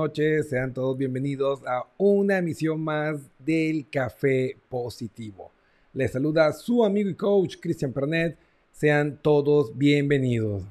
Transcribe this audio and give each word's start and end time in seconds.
noches, 0.00 0.48
sean 0.48 0.72
todos 0.72 0.96
bienvenidos 0.96 1.60
a 1.66 1.84
una 1.98 2.38
emisión 2.38 2.80
más 2.80 3.20
del 3.38 3.86
Café 3.90 4.56
Positivo. 4.70 5.52
Les 5.92 6.10
saluda 6.10 6.54
su 6.54 6.82
amigo 6.82 7.10
y 7.10 7.14
coach 7.14 7.56
Cristian 7.60 7.92
Pernet, 7.92 8.38
sean 8.72 9.18
todos 9.20 9.76
bienvenidos. 9.76 10.62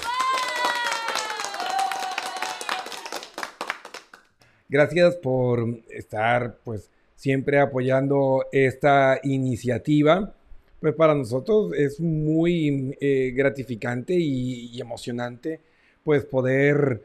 Gracias 4.68 5.16
por 5.18 5.80
estar 5.90 6.58
pues 6.64 6.90
siempre 7.14 7.60
apoyando 7.60 8.48
esta 8.52 9.20
iniciativa. 9.22 10.34
Pues 10.80 10.96
para 10.96 11.14
nosotros 11.14 11.74
es 11.78 12.00
muy 12.00 12.98
eh, 13.00 13.31
gratificante 13.36 14.16
y, 14.16 14.72
y 14.76 14.81
emocionante 14.81 15.60
pues 16.04 16.26
poder 16.26 17.04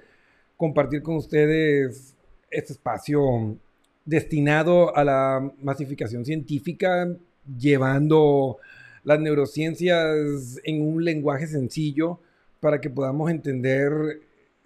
compartir 0.57 1.03
con 1.03 1.17
ustedes 1.17 2.14
este 2.55 2.73
espacio 2.73 3.57
destinado 4.05 4.97
a 4.97 5.05
la 5.05 5.53
masificación 5.63 6.25
científica, 6.25 7.09
llevando 7.59 8.59
las 9.03 9.21
neurociencias 9.21 10.61
en 10.65 10.83
un 10.83 11.05
lenguaje 11.05 11.47
sencillo 11.47 12.21
para 12.61 12.81
que 12.81 12.91
podamos 12.91 13.31
entender 13.31 13.93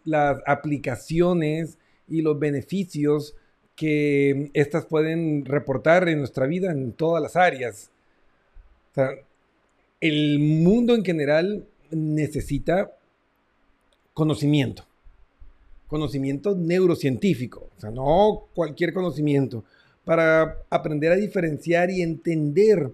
las 0.05 0.39
aplicaciones 0.47 1.79
y 2.09 2.23
los 2.23 2.39
beneficios 2.39 3.35
que 3.75 4.51
éstas 4.55 4.87
pueden 4.87 5.45
reportar 5.45 6.09
en 6.09 6.19
nuestra 6.19 6.47
vida 6.47 6.73
en 6.73 6.93
todas 6.93 7.23
las 7.23 7.37
áreas. 7.37 7.91
el 10.01 10.39
mundo 10.39 10.95
en 10.95 11.05
general 11.05 11.67
necesita 11.91 12.93
conocimiento 14.15 14.88
conocimiento 15.89 16.55
neurocientífico, 16.55 17.71
o 17.77 17.81
sea, 17.81 17.91
no 17.91 18.45
cualquier 18.55 18.93
conocimiento, 18.93 19.65
para 20.05 20.59
aprender 20.71 21.13
a 21.13 21.17
diferenciar 21.17 21.91
y 21.91 22.03
entender 22.03 22.93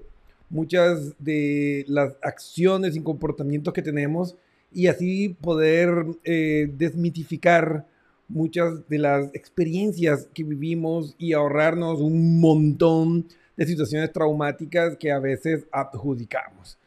muchas 0.49 1.15
de 1.19 1.85
las 1.89 2.17
acciones 2.23 2.97
y 2.97 3.03
comportamientos 3.03 3.75
que 3.75 3.83
tenemos 3.83 4.37
y 4.73 4.87
así 4.87 5.37
poder 5.41 6.07
eh, 6.25 6.71
desmitificar 6.77 7.87
muchas 8.29 8.89
de 8.89 8.99
las 8.99 9.35
experiencias 9.35 10.29
que 10.33 10.45
vivimos 10.45 11.15
y 11.19 11.33
ahorrarnos 11.33 12.01
un 12.01 12.41
montón 12.41 13.27
de 13.57 13.67
situaciones 13.67 14.13
traumáticas 14.13 14.97
que 14.97 15.13
a 15.13 15.19
veces 15.19 15.67
adjudicamos. 15.71 16.79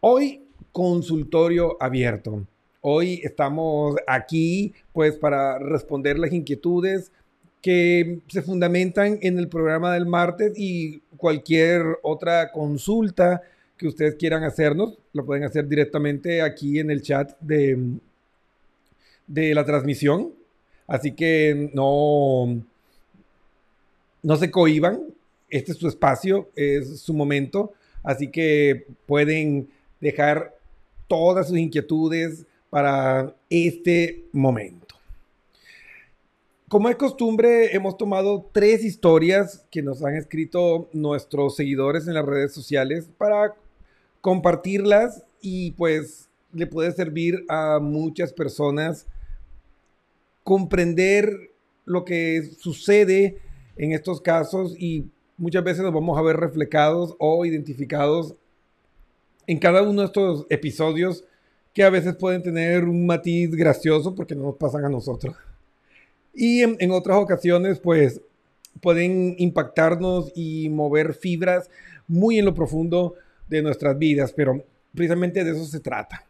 Hoy, 0.00 0.42
consultorio 0.72 1.76
abierto. 1.80 2.46
Hoy 2.86 3.22
estamos 3.24 3.96
aquí 4.06 4.74
pues 4.92 5.16
para 5.16 5.58
responder 5.58 6.18
las 6.18 6.34
inquietudes 6.34 7.12
que 7.62 8.18
se 8.28 8.42
fundamentan 8.42 9.18
en 9.22 9.38
el 9.38 9.48
programa 9.48 9.94
del 9.94 10.04
martes 10.04 10.52
y 10.54 11.00
cualquier 11.16 11.82
otra 12.02 12.52
consulta 12.52 13.40
que 13.78 13.88
ustedes 13.88 14.16
quieran 14.16 14.44
hacernos, 14.44 14.98
lo 15.14 15.24
pueden 15.24 15.44
hacer 15.44 15.66
directamente 15.66 16.42
aquí 16.42 16.78
en 16.78 16.90
el 16.90 17.00
chat 17.00 17.32
de, 17.40 17.78
de 19.26 19.54
la 19.54 19.64
transmisión. 19.64 20.34
Así 20.86 21.12
que 21.12 21.70
no, 21.72 22.62
no 24.22 24.36
se 24.36 24.50
cohiban, 24.50 25.00
este 25.48 25.72
es 25.72 25.78
su 25.78 25.88
espacio, 25.88 26.50
es 26.54 27.00
su 27.00 27.14
momento, 27.14 27.72
así 28.02 28.28
que 28.28 28.86
pueden 29.06 29.70
dejar 30.02 30.54
todas 31.08 31.48
sus 31.48 31.56
inquietudes, 31.56 32.44
para 32.74 33.32
este 33.50 34.24
momento. 34.32 34.96
Como 36.68 36.88
es 36.88 36.96
costumbre, 36.96 37.72
hemos 37.72 37.96
tomado 37.96 38.50
tres 38.50 38.82
historias 38.82 39.64
que 39.70 39.80
nos 39.80 40.04
han 40.04 40.16
escrito 40.16 40.88
nuestros 40.92 41.54
seguidores 41.54 42.08
en 42.08 42.14
las 42.14 42.26
redes 42.26 42.52
sociales 42.52 43.08
para 43.16 43.54
compartirlas 44.20 45.22
y 45.40 45.70
pues 45.70 46.28
le 46.52 46.66
puede 46.66 46.90
servir 46.90 47.44
a 47.48 47.78
muchas 47.78 48.32
personas 48.32 49.06
comprender 50.42 51.52
lo 51.84 52.04
que 52.04 52.42
sucede 52.58 53.38
en 53.76 53.92
estos 53.92 54.20
casos 54.20 54.74
y 54.76 55.04
muchas 55.36 55.62
veces 55.62 55.84
nos 55.84 55.94
vamos 55.94 56.18
a 56.18 56.22
ver 56.22 56.38
reflejados 56.38 57.14
o 57.20 57.46
identificados 57.46 58.34
en 59.46 59.60
cada 59.60 59.82
uno 59.82 60.00
de 60.00 60.06
estos 60.08 60.46
episodios 60.50 61.22
que 61.74 61.82
a 61.82 61.90
veces 61.90 62.14
pueden 62.14 62.42
tener 62.42 62.84
un 62.84 63.04
matiz 63.04 63.50
gracioso 63.50 64.14
porque 64.14 64.36
no 64.36 64.44
nos 64.44 64.56
pasan 64.56 64.84
a 64.84 64.88
nosotros. 64.88 65.36
Y 66.32 66.62
en, 66.62 66.90
otras 66.92 67.18
ocasiones, 67.18 67.80
pues, 67.80 68.20
pueden 68.80 69.34
impactarnos 69.38 70.32
y 70.34 70.68
mover 70.68 71.14
fibras 71.14 71.68
muy 72.06 72.38
en 72.38 72.44
lo 72.44 72.54
profundo 72.54 73.14
de 73.48 73.60
nuestras 73.60 73.98
vidas, 73.98 74.32
pero 74.32 74.64
precisamente 74.94 75.44
de 75.44 75.50
eso 75.50 75.64
se 75.64 75.80
trata. 75.80 76.24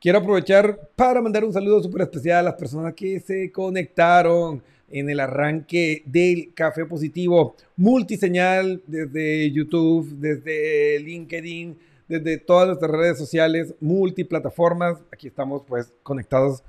Quiero 0.00 0.18
aprovechar 0.18 0.78
para 0.94 1.20
mandar 1.20 1.44
un 1.44 1.52
saludo 1.52 1.82
súper 1.82 2.02
especial 2.02 2.38
a 2.38 2.50
las 2.50 2.54
personas 2.54 2.94
que 2.94 3.18
se 3.20 3.50
conectaron 3.50 4.62
en 4.90 5.10
el 5.10 5.20
arranque 5.20 6.02
del 6.06 6.52
Café 6.54 6.86
Positivo 6.86 7.56
multiseñal 7.76 8.82
desde 8.86 9.50
YouTube, 9.50 10.08
desde 10.18 11.00
LinkedIn, 11.00 11.76
desde 12.08 12.38
todas 12.38 12.66
nuestras 12.66 12.90
redes 12.90 13.18
sociales, 13.18 13.74
multiplataformas. 13.80 14.98
Aquí 15.12 15.28
estamos 15.28 15.62
pues 15.66 15.92
conectados 16.02 16.62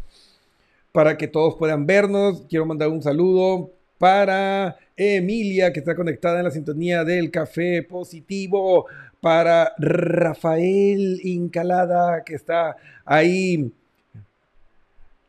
para 0.91 1.17
que 1.17 1.27
todos 1.27 1.55
puedan 1.55 1.85
vernos. 1.85 2.43
Quiero 2.49 2.65
mandar 2.65 2.89
un 2.89 3.01
saludo 3.01 3.71
para 3.97 4.77
Emilia, 4.95 5.73
que 5.73 5.79
está 5.79 5.95
conectada 5.95 6.39
en 6.39 6.45
la 6.45 6.51
sintonía 6.51 7.03
del 7.03 7.31
Café 7.31 7.83
Positivo, 7.83 8.85
para 9.21 9.73
Rafael 9.77 11.19
Incalada, 11.23 12.23
que 12.23 12.35
está 12.35 12.77
ahí 13.05 13.71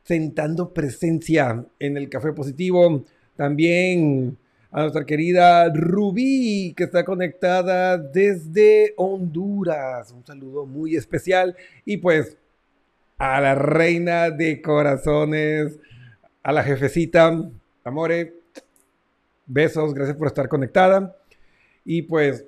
sentando 0.04 0.72
presencia 0.72 1.64
en 1.78 1.96
el 1.96 2.08
Café 2.08 2.32
Positivo. 2.32 3.04
También 3.36 4.36
a 4.72 4.82
nuestra 4.82 5.04
querida 5.04 5.68
Rubí, 5.72 6.74
que 6.76 6.84
está 6.84 7.04
conectada 7.04 7.98
desde 7.98 8.94
Honduras. 8.96 10.12
Un 10.12 10.24
saludo 10.24 10.64
muy 10.64 10.96
especial. 10.96 11.56
Y 11.84 11.96
pues 11.96 12.36
a 13.18 13.40
la 13.40 13.54
reina 13.54 14.30
de 14.30 14.62
corazones, 14.62 15.78
a 16.42 16.52
la 16.52 16.62
jefecita, 16.62 17.50
Amore, 17.82 18.34
besos, 19.46 19.92
gracias 19.92 20.16
por 20.16 20.28
estar 20.28 20.48
conectada. 20.48 21.16
Y 21.84 22.02
pues 22.02 22.44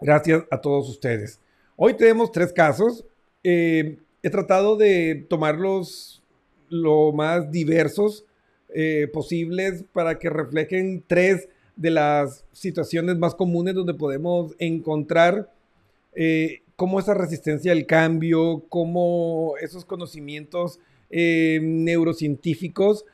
gracias 0.00 0.44
a 0.50 0.60
todos 0.60 0.88
ustedes. 0.90 1.40
Hoy 1.76 1.94
tenemos 1.94 2.30
tres 2.32 2.52
casos. 2.52 3.04
Eh, 3.42 3.98
he 4.22 4.28
tratado 4.28 4.76
de 4.76 5.26
tomarlos 5.28 6.22
lo 6.68 7.12
más 7.12 7.50
diversos 7.50 8.26
eh, 8.74 9.08
posibles 9.12 9.84
para 9.92 10.18
que 10.18 10.30
reflejen 10.30 11.02
tres 11.06 11.48
de 11.76 11.90
las 11.90 12.44
situaciones 12.52 13.18
más 13.18 13.34
comunes 13.34 13.74
donde 13.74 13.94
podemos 13.94 14.54
encontrar 14.58 15.50
eh, 16.14 16.60
cómo 16.76 17.00
esa 17.00 17.14
resistencia 17.14 17.72
al 17.72 17.86
cambio, 17.86 18.64
cómo 18.68 19.54
esos 19.60 19.84
conocimientos 19.84 20.78
eh, 21.10 21.58
neurocientíficos 21.62 23.04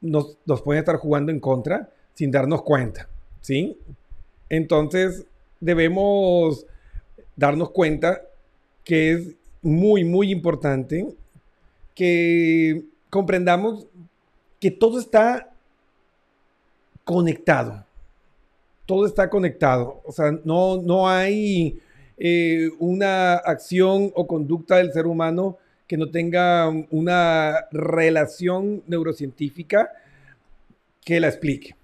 nos, 0.00 0.38
nos, 0.46 0.62
pueden 0.62 0.80
estar 0.80 0.96
jugando 0.96 1.30
en 1.32 1.40
contra 1.40 1.90
sin 2.14 2.30
darnos 2.30 2.62
cuenta, 2.62 3.08
¿sí? 3.40 3.78
Entonces 4.48 5.26
debemos 5.60 6.66
darnos 7.36 7.70
cuenta 7.70 8.22
que 8.84 9.12
es 9.12 9.34
muy, 9.62 10.04
muy 10.04 10.30
importante 10.30 11.06
que 11.94 12.84
comprendamos 13.10 13.86
que 14.60 14.70
todo 14.70 14.98
está 14.98 15.52
conectado. 17.04 17.84
Todo 18.84 19.06
está 19.06 19.28
conectado. 19.30 20.00
O 20.04 20.12
sea, 20.12 20.32
no, 20.44 20.80
no 20.80 21.08
hay 21.08 21.80
eh, 22.18 22.70
una 22.78 23.34
acción 23.34 24.12
o 24.14 24.26
conducta 24.26 24.76
del 24.76 24.92
ser 24.92 25.06
humano 25.06 25.58
que 25.86 25.96
no 25.96 26.10
tenga 26.10 26.68
una 26.90 27.66
relación 27.70 28.82
neurocientífica 28.86 29.90
que 31.04 31.20
la 31.20 31.28
explique. 31.28 31.76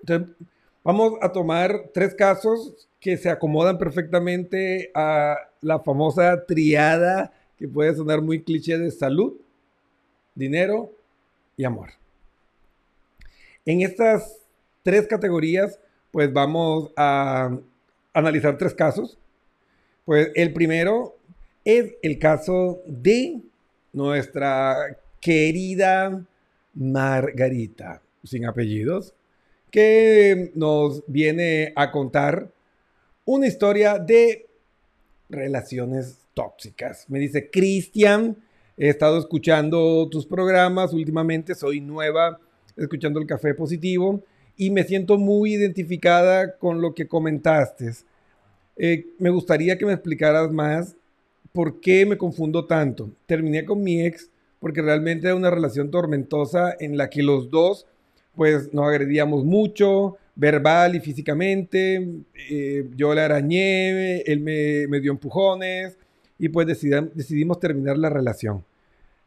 Entonces, 0.00 0.34
vamos 0.82 1.14
a 1.20 1.32
tomar 1.32 1.90
tres 1.92 2.14
casos 2.14 2.88
que 3.00 3.16
se 3.16 3.28
acomodan 3.28 3.78
perfectamente 3.78 4.90
a 4.94 5.36
la 5.60 5.80
famosa 5.80 6.44
triada 6.46 7.32
que 7.58 7.68
puede 7.68 7.94
sonar 7.94 8.22
muy 8.22 8.42
cliché 8.42 8.78
de 8.78 8.90
salud, 8.90 9.34
dinero 10.34 10.90
y 11.56 11.64
amor. 11.64 11.90
En 13.64 13.80
estas 13.80 14.46
tres 14.82 15.06
categorías, 15.06 15.80
pues 16.12 16.32
vamos 16.32 16.92
a 16.96 17.58
analizar 18.12 18.56
tres 18.56 18.74
casos. 18.74 19.18
Pues 20.04 20.30
el 20.34 20.52
primero 20.52 21.16
es 21.64 21.94
el 22.02 22.18
caso 22.18 22.80
de 22.86 23.40
nuestra 23.92 24.98
querida 25.20 26.24
Margarita. 26.74 28.02
sin 28.22 28.44
apellidos, 28.44 29.14
que 29.70 30.50
nos 30.54 31.04
viene 31.06 31.72
a 31.76 31.92
contar 31.92 32.50
una 33.24 33.46
historia 33.46 33.98
de 33.98 34.46
relaciones 35.28 36.18
tóxicas. 36.34 37.08
Me 37.08 37.18
dice, 37.18 37.50
Cristian, 37.50 38.36
he 38.76 38.88
estado 38.88 39.18
escuchando 39.18 40.08
tus 40.10 40.26
programas 40.26 40.92
últimamente, 40.92 41.54
soy 41.54 41.80
nueva 41.80 42.38
escuchando 42.76 43.18
el 43.18 43.26
café 43.26 43.54
positivo 43.54 44.22
y 44.56 44.70
me 44.70 44.84
siento 44.84 45.18
muy 45.18 45.54
identificada 45.54 46.56
con 46.56 46.80
lo 46.80 46.94
que 46.94 47.08
comentaste. 47.08 47.92
Eh, 48.76 49.06
me 49.18 49.30
gustaría 49.30 49.78
que 49.78 49.86
me 49.86 49.92
explicaras 49.92 50.52
más 50.52 50.96
por 51.52 51.80
qué 51.80 52.04
me 52.04 52.18
confundo 52.18 52.66
tanto. 52.66 53.10
Terminé 53.26 53.64
con 53.64 53.82
mi 53.82 54.04
ex 54.04 54.30
porque 54.60 54.82
realmente 54.82 55.26
era 55.26 55.36
una 55.36 55.50
relación 55.50 55.90
tormentosa 55.90 56.74
en 56.78 56.96
la 56.96 57.08
que 57.08 57.22
los 57.22 57.50
dos 57.50 57.86
pues 58.34 58.74
nos 58.74 58.86
agredíamos 58.86 59.44
mucho, 59.46 60.18
verbal 60.34 60.94
y 60.96 61.00
físicamente. 61.00 62.06
Eh, 62.50 62.86
yo 62.94 63.14
le 63.14 63.22
arañé, 63.22 64.20
él 64.20 64.40
me, 64.40 64.86
me 64.88 65.00
dio 65.00 65.12
empujones 65.12 65.96
y 66.38 66.48
pues 66.48 66.66
decidimos 66.66 67.60
terminar 67.60 67.98
la 67.98 68.10
relación. 68.10 68.64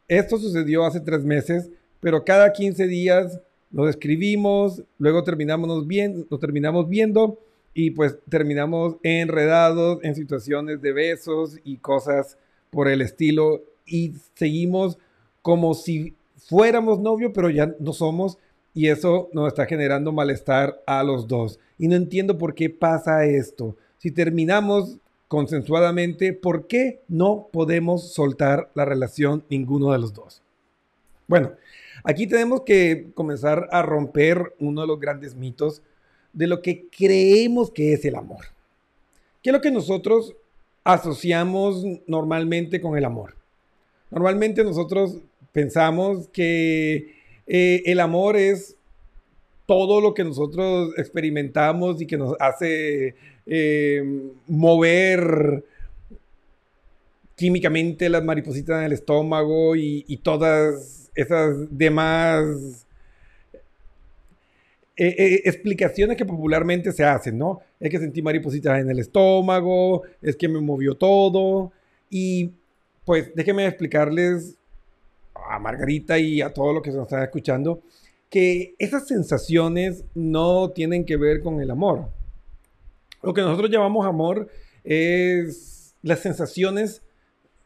Esto 0.08 0.38
sucedió 0.38 0.84
hace 0.84 1.00
tres 1.00 1.24
meses, 1.24 1.70
pero 2.00 2.24
cada 2.24 2.52
15 2.52 2.86
días 2.86 3.40
nos 3.70 3.88
escribimos, 3.88 4.82
luego 4.98 5.22
terminamos, 5.22 5.86
bien, 5.86 6.26
nos 6.30 6.40
terminamos 6.40 6.88
viendo 6.88 7.38
y 7.74 7.92
pues 7.92 8.18
terminamos 8.28 8.96
enredados 9.02 10.00
en 10.02 10.14
situaciones 10.14 10.82
de 10.82 10.92
besos 10.92 11.58
y 11.62 11.76
cosas 11.76 12.36
por 12.70 12.88
el 12.88 13.00
estilo 13.00 13.62
y 13.86 14.14
seguimos 14.34 14.98
como 15.42 15.74
si 15.74 16.14
fuéramos 16.36 17.00
novios, 17.00 17.32
pero 17.34 17.50
ya 17.50 17.74
no 17.78 17.92
somos 17.92 18.38
y 18.74 18.88
eso 18.88 19.28
nos 19.32 19.48
está 19.48 19.66
generando 19.66 20.12
malestar 20.12 20.80
a 20.86 21.02
los 21.02 21.26
dos. 21.26 21.58
Y 21.78 21.88
no 21.88 21.96
entiendo 21.96 22.38
por 22.38 22.54
qué 22.54 22.70
pasa 22.70 23.24
esto. 23.24 23.76
Si 23.98 24.10
terminamos 24.10 24.98
consensuadamente, 25.30 26.32
¿por 26.32 26.66
qué 26.66 27.02
no 27.06 27.50
podemos 27.52 28.12
soltar 28.12 28.68
la 28.74 28.84
relación 28.84 29.44
ninguno 29.48 29.92
de 29.92 29.98
los 30.00 30.12
dos? 30.12 30.42
Bueno, 31.28 31.52
aquí 32.02 32.26
tenemos 32.26 32.62
que 32.62 33.12
comenzar 33.14 33.68
a 33.70 33.80
romper 33.82 34.56
uno 34.58 34.80
de 34.80 34.88
los 34.88 34.98
grandes 34.98 35.36
mitos 35.36 35.82
de 36.32 36.48
lo 36.48 36.62
que 36.62 36.88
creemos 36.88 37.70
que 37.70 37.92
es 37.92 38.04
el 38.04 38.16
amor. 38.16 38.46
¿Qué 39.40 39.50
es 39.50 39.52
lo 39.52 39.60
que 39.60 39.70
nosotros 39.70 40.34
asociamos 40.82 41.84
normalmente 42.08 42.80
con 42.80 42.98
el 42.98 43.04
amor? 43.04 43.36
Normalmente 44.10 44.64
nosotros 44.64 45.18
pensamos 45.52 46.26
que 46.30 47.14
eh, 47.46 47.84
el 47.86 48.00
amor 48.00 48.36
es 48.36 48.74
todo 49.70 50.00
lo 50.00 50.14
que 50.14 50.24
nosotros 50.24 50.92
experimentamos 50.96 52.02
y 52.02 52.06
que 52.08 52.16
nos 52.16 52.34
hace 52.40 53.14
eh, 53.46 54.02
mover 54.48 55.64
químicamente 57.36 58.08
las 58.08 58.24
maripositas 58.24 58.80
en 58.80 58.86
el 58.86 58.92
estómago 58.94 59.76
y, 59.76 60.16
todas 60.24 61.12
esas 61.14 61.68
demás 61.70 62.84
eh, 64.96 65.14
eh, 65.16 65.42
explicaciones 65.44 66.16
que 66.16 66.24
popularmente 66.24 66.90
se 66.90 67.04
hacen, 67.04 67.38
¿no? 67.38 67.60
Es 67.78 67.90
que 67.90 68.00
sentí 68.00 68.22
maripositas 68.22 68.80
en 68.80 68.90
el 68.90 68.98
estómago, 68.98 70.02
es 70.20 70.34
que 70.34 70.48
me 70.48 70.60
movió 70.60 70.96
todo. 70.96 71.70
Y 72.10 72.50
pues 73.04 73.32
déjenme 73.36 73.68
explicarles 73.68 74.56
a 75.48 75.60
Margarita 75.60 76.18
y 76.18 76.40
a 76.40 76.52
todo 76.52 76.72
lo 76.72 76.82
que 76.82 76.90
se 76.90 76.96
nos 76.96 77.06
está 77.06 77.22
escuchando 77.22 77.80
que 78.30 78.76
esas 78.78 79.08
sensaciones 79.08 80.04
no 80.14 80.70
tienen 80.70 81.04
que 81.04 81.16
ver 81.16 81.42
con 81.42 81.60
el 81.60 81.70
amor. 81.70 82.08
Lo 83.22 83.34
que 83.34 83.42
nosotros 83.42 83.70
llamamos 83.70 84.06
amor 84.06 84.48
es 84.84 85.94
las 86.00 86.20
sensaciones 86.20 87.02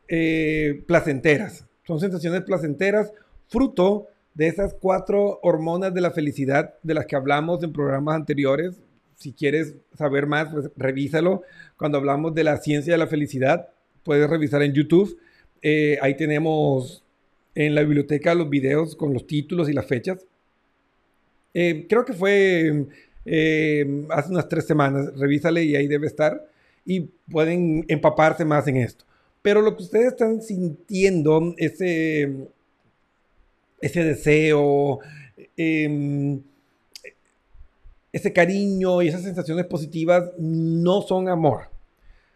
eh, 0.08 0.82
placenteras. 0.86 1.66
Son 1.86 2.00
sensaciones 2.00 2.42
placenteras 2.42 3.12
fruto 3.46 4.08
de 4.32 4.48
esas 4.48 4.74
cuatro 4.74 5.38
hormonas 5.42 5.94
de 5.94 6.00
la 6.00 6.10
felicidad 6.10 6.74
de 6.82 6.94
las 6.94 7.06
que 7.06 7.14
hablamos 7.14 7.62
en 7.62 7.72
programas 7.72 8.16
anteriores. 8.16 8.80
Si 9.16 9.32
quieres 9.32 9.76
saber 9.96 10.26
más, 10.26 10.48
pues 10.50 10.70
revísalo. 10.76 11.42
Cuando 11.76 11.98
hablamos 11.98 12.34
de 12.34 12.42
la 12.42 12.56
ciencia 12.56 12.94
de 12.94 12.98
la 12.98 13.06
felicidad, 13.06 13.68
puedes 14.02 14.28
revisar 14.28 14.62
en 14.62 14.72
YouTube. 14.72 15.18
Eh, 15.62 15.98
ahí 16.00 16.16
tenemos 16.16 17.04
en 17.54 17.74
la 17.74 17.82
biblioteca 17.82 18.34
los 18.34 18.50
videos 18.50 18.96
con 18.96 19.12
los 19.12 19.26
títulos 19.26 19.68
y 19.68 19.72
las 19.72 19.86
fechas. 19.86 20.26
Eh, 21.54 21.86
creo 21.88 22.04
que 22.04 22.12
fue 22.12 22.86
eh, 23.24 24.06
hace 24.10 24.30
unas 24.30 24.48
tres 24.48 24.66
semanas. 24.66 25.16
Revísale 25.16 25.64
y 25.64 25.76
ahí 25.76 25.86
debe 25.86 26.06
estar. 26.06 26.44
Y 26.84 27.00
pueden 27.30 27.84
empaparse 27.88 28.44
más 28.44 28.66
en 28.66 28.76
esto. 28.76 29.04
Pero 29.40 29.62
lo 29.62 29.76
que 29.76 29.84
ustedes 29.84 30.08
están 30.08 30.42
sintiendo, 30.42 31.54
ese, 31.56 32.48
ese 33.80 34.04
deseo, 34.04 35.00
em, 35.56 36.40
ese 38.12 38.32
cariño 38.32 39.02
y 39.02 39.08
esas 39.08 39.22
sensaciones 39.22 39.66
positivas 39.66 40.30
no 40.38 41.02
son 41.02 41.28
amor, 41.28 41.68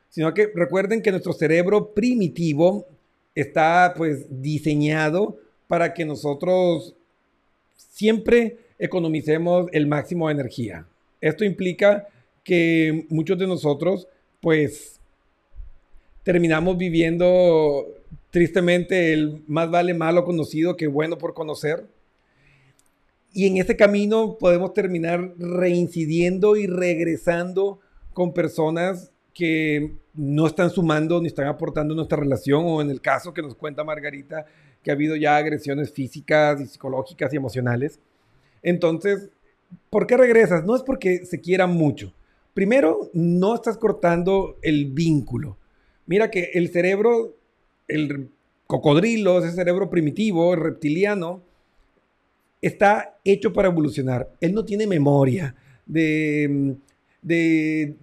sino 0.09 0.35
que 0.35 0.51
recuerden 0.55 1.01
que 1.01 1.11
nuestro 1.11 1.33
cerebro 1.33 1.95
primitivo 1.95 2.87
está 3.35 3.95
pues 3.97 4.27
diseñado 4.29 5.39
para 5.69 5.95
que 5.95 6.05
nosotros 6.05 6.97
siempre 7.77 8.59
economicemos 8.79 9.69
el 9.73 9.87
máximo 9.87 10.29
de 10.29 10.35
energía. 10.35 10.87
Esto 11.21 11.45
implica 11.45 12.09
que 12.45 13.07
muchos 13.09 13.39
de 13.39 13.47
nosotros 13.47 14.09
pues 14.41 15.01
terminamos 16.23 16.77
viviendo 16.79 17.87
tristemente 18.31 19.13
el 19.13 19.43
más 19.47 19.71
vale 19.71 19.95
malo 19.95 20.25
conocido 20.25 20.77
que 20.77 20.87
bueno 20.87 21.19
por 21.19 21.35
conocer. 21.35 21.87
Y 23.33 23.47
en 23.47 23.59
ese 23.59 23.77
camino 23.77 24.37
podemos 24.39 24.73
terminar 24.75 25.35
reincidiendo 25.39 26.57
y 26.57 26.67
regresando 26.67 27.81
con 28.13 28.33
personas 28.33 29.11
que 29.35 29.93
no 30.15 30.47
están 30.47 30.71
sumando 30.71 31.21
ni 31.21 31.29
están 31.29 31.47
aportando 31.47 31.95
nuestra 31.95 32.19
relación 32.19 32.65
o 32.67 32.83
en 32.83 32.91
el 32.91 33.01
caso 33.01 33.33
que 33.33 33.43
nos 33.43 33.55
cuenta 33.55 33.85
Margarita, 33.85 34.47
que 34.83 34.91
ha 34.91 34.95
habido 34.95 35.15
ya 35.15 35.37
agresiones 35.37 35.93
físicas 35.93 36.61
y 36.61 36.67
psicológicas 36.67 37.33
y 37.33 37.37
emocionales. 37.37 38.01
Entonces, 38.63 39.31
¿por 39.91 40.07
qué 40.07 40.17
regresas? 40.17 40.65
No 40.65 40.77
es 40.77 40.83
porque 40.83 41.25
se 41.25 41.41
quieran 41.41 41.71
mucho. 41.71 42.13
Primero, 42.55 43.11
no 43.13 43.55
estás 43.55 43.79
cortando 43.79 44.57
el 44.63 44.87
vínculo. 44.87 45.57
Mira 46.07 46.31
que 46.31 46.51
el 46.55 46.71
cerebro 46.71 47.35
el 47.89 48.29
cocodrilo, 48.67 49.39
ese 49.39 49.55
cerebro 49.55 49.89
primitivo, 49.91 50.55
el 50.55 50.61
reptiliano, 50.61 51.43
está 52.61 53.19
hecho 53.25 53.53
para 53.53 53.69
evolucionar. 53.69 54.31
Él 54.41 54.53
no 54.53 54.65
tiene 54.65 54.87
memoria 54.87 55.55
de, 55.87 56.77
de, 57.23 57.97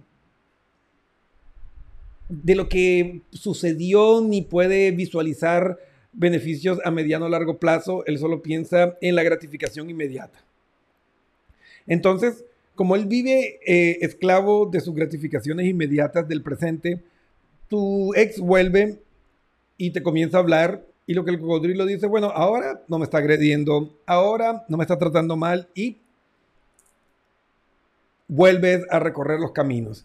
de 2.28 2.54
lo 2.54 2.68
que 2.68 3.20
sucedió 3.30 4.20
ni 4.20 4.42
puede 4.42 4.90
visualizar 4.90 5.78
beneficios 6.16 6.78
a 6.84 6.90
mediano 6.90 7.26
o 7.26 7.28
largo 7.28 7.58
plazo. 7.58 8.04
Él 8.06 8.18
solo 8.18 8.42
piensa 8.42 8.96
en 9.00 9.14
la 9.14 9.22
gratificación 9.22 9.88
inmediata. 9.90 10.38
Entonces, 11.86 12.44
como 12.74 12.96
él 12.96 13.06
vive 13.06 13.60
eh, 13.66 13.98
esclavo 14.00 14.66
de 14.66 14.80
sus 14.80 14.94
gratificaciones 14.94 15.66
inmediatas 15.66 16.26
del 16.28 16.42
presente, 16.42 17.02
tu 17.68 18.14
ex 18.14 18.40
vuelve 18.40 18.98
y 19.76 19.90
te 19.90 20.02
comienza 20.02 20.38
a 20.38 20.40
hablar 20.40 20.84
y 21.06 21.14
lo 21.14 21.24
que 21.24 21.30
el 21.30 21.40
cocodrilo 21.40 21.86
dice, 21.86 22.06
bueno, 22.06 22.32
ahora 22.34 22.82
no 22.88 22.98
me 22.98 23.04
está 23.04 23.18
agrediendo, 23.18 23.96
ahora 24.06 24.64
no 24.68 24.76
me 24.76 24.84
está 24.84 24.98
tratando 24.98 25.36
mal 25.36 25.68
y 25.74 25.96
vuelves 28.28 28.84
a 28.90 28.98
recorrer 28.98 29.38
los 29.38 29.52
caminos. 29.52 30.04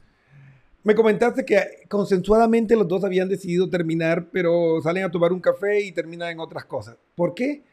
Me 0.84 0.96
comentaste 0.96 1.46
que 1.46 1.60
consensuadamente 1.88 2.76
los 2.76 2.88
dos 2.88 3.04
habían 3.04 3.30
decidido 3.30 3.70
terminar, 3.70 4.28
pero 4.32 4.82
salen 4.82 5.04
a 5.04 5.12
tomar 5.12 5.32
un 5.32 5.40
café 5.40 5.82
y 5.82 5.92
terminan 5.92 6.32
en 6.32 6.40
otras 6.40 6.66
cosas. 6.66 6.98
¿Por 7.16 7.36
qué? 7.36 7.64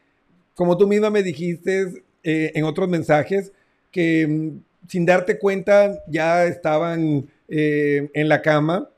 Como 0.53 0.77
tú 0.77 0.87
misma 0.87 1.09
me 1.09 1.23
dijiste 1.23 2.03
eh, 2.23 2.51
en 2.53 2.63
otros 2.65 2.87
mensajes, 2.87 3.51
que 3.91 4.27
mm, 4.27 4.87
sin 4.87 5.05
darte 5.05 5.39
cuenta 5.39 6.03
ya 6.07 6.45
estaban 6.45 7.27
eh, 7.47 8.09
en 8.13 8.29
la 8.29 8.41
cama 8.41 8.89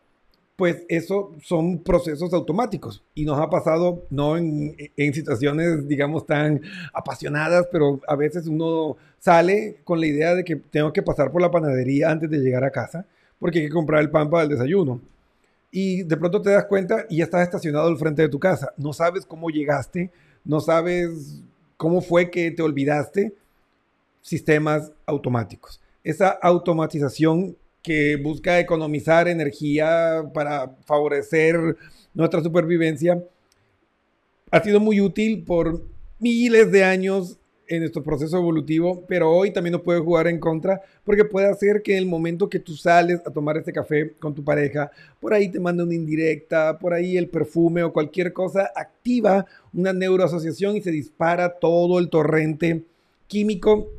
pues 0.61 0.83
eso 0.89 1.33
son 1.41 1.79
procesos 1.79 2.31
automáticos 2.33 3.03
y 3.15 3.25
nos 3.25 3.39
ha 3.39 3.49
pasado 3.49 4.05
no 4.11 4.37
en, 4.37 4.75
situaciones, 5.11 5.87
digamos, 5.87 6.27
tan 6.27 6.61
apasionadas, 6.93 7.67
pero 7.71 7.99
a 8.07 8.15
veces 8.15 8.45
uno 8.45 8.95
sale 9.17 9.77
con 9.83 9.99
la 9.99 10.05
idea 10.05 10.35
de 10.35 10.43
que 10.43 10.57
tengo 10.57 10.93
que 10.93 11.01
pasar 11.01 11.31
por 11.31 11.41
la 11.41 11.49
panadería 11.49 12.11
antes 12.11 12.29
de 12.29 12.37
llegar 12.37 12.63
a 12.63 12.69
casa 12.69 13.07
porque 13.41 13.57
hay 13.57 13.65
que 13.65 13.73
comprar 13.73 14.01
el 14.01 14.11
pan 14.11 14.29
para 14.29 14.43
el 14.43 14.49
desayuno. 14.49 15.01
Y 15.71 16.03
de 16.03 16.15
pronto 16.15 16.43
te 16.43 16.51
das 16.51 16.65
cuenta 16.65 17.07
y 17.09 17.17
ya 17.17 17.23
estás 17.23 17.41
estacionado 17.41 17.87
al 17.87 17.97
frente 17.97 18.21
de 18.21 18.29
tu 18.29 18.37
casa. 18.39 18.71
No 18.77 18.93
sabes 18.93 19.25
cómo 19.25 19.49
llegaste, 19.49 20.11
no 20.45 20.59
sabes 20.59 21.41
cómo 21.75 22.01
fue 22.01 22.29
que 22.29 22.51
te 22.51 22.61
olvidaste. 22.61 23.33
sistemas 24.21 24.91
automáticos. 25.07 25.81
Esa 26.03 26.29
automatización 26.29 27.57
que 27.81 28.15
busca 28.15 28.59
economizar 28.59 29.27
energía 29.27 30.23
para 30.35 30.75
favorecer 30.85 31.75
nuestra 32.13 32.43
supervivencia 32.43 33.23
ha 34.51 34.61
sido 34.61 34.79
muy 34.79 35.01
útil 35.01 35.43
por 35.43 35.83
miles 36.19 36.71
de 36.71 36.83
años 36.83 37.39
en 37.71 37.79
nuestro 37.79 38.03
proceso 38.03 38.37
evolutivo, 38.37 39.05
pero 39.07 39.31
hoy 39.31 39.51
también 39.51 39.71
nos 39.71 39.81
puede 39.81 40.01
jugar 40.01 40.27
en 40.27 40.39
contra 40.39 40.81
porque 41.05 41.23
puede 41.23 41.47
hacer 41.47 41.81
que 41.81 41.97
el 41.97 42.05
momento 42.05 42.49
que 42.49 42.59
tú 42.59 42.75
sales 42.75 43.21
a 43.25 43.31
tomar 43.31 43.55
este 43.55 43.71
café 43.71 44.11
con 44.19 44.35
tu 44.35 44.43
pareja, 44.43 44.91
por 45.21 45.33
ahí 45.33 45.49
te 45.49 45.57
manda 45.57 45.85
una 45.85 45.95
indirecta, 45.95 46.77
por 46.77 46.93
ahí 46.93 47.15
el 47.15 47.29
perfume 47.29 47.81
o 47.83 47.93
cualquier 47.93 48.33
cosa 48.33 48.69
activa 48.75 49.45
una 49.73 49.93
neuroasociación 49.93 50.75
y 50.75 50.81
se 50.81 50.91
dispara 50.91 51.59
todo 51.59 51.97
el 51.97 52.09
torrente 52.09 52.83
químico, 53.27 53.89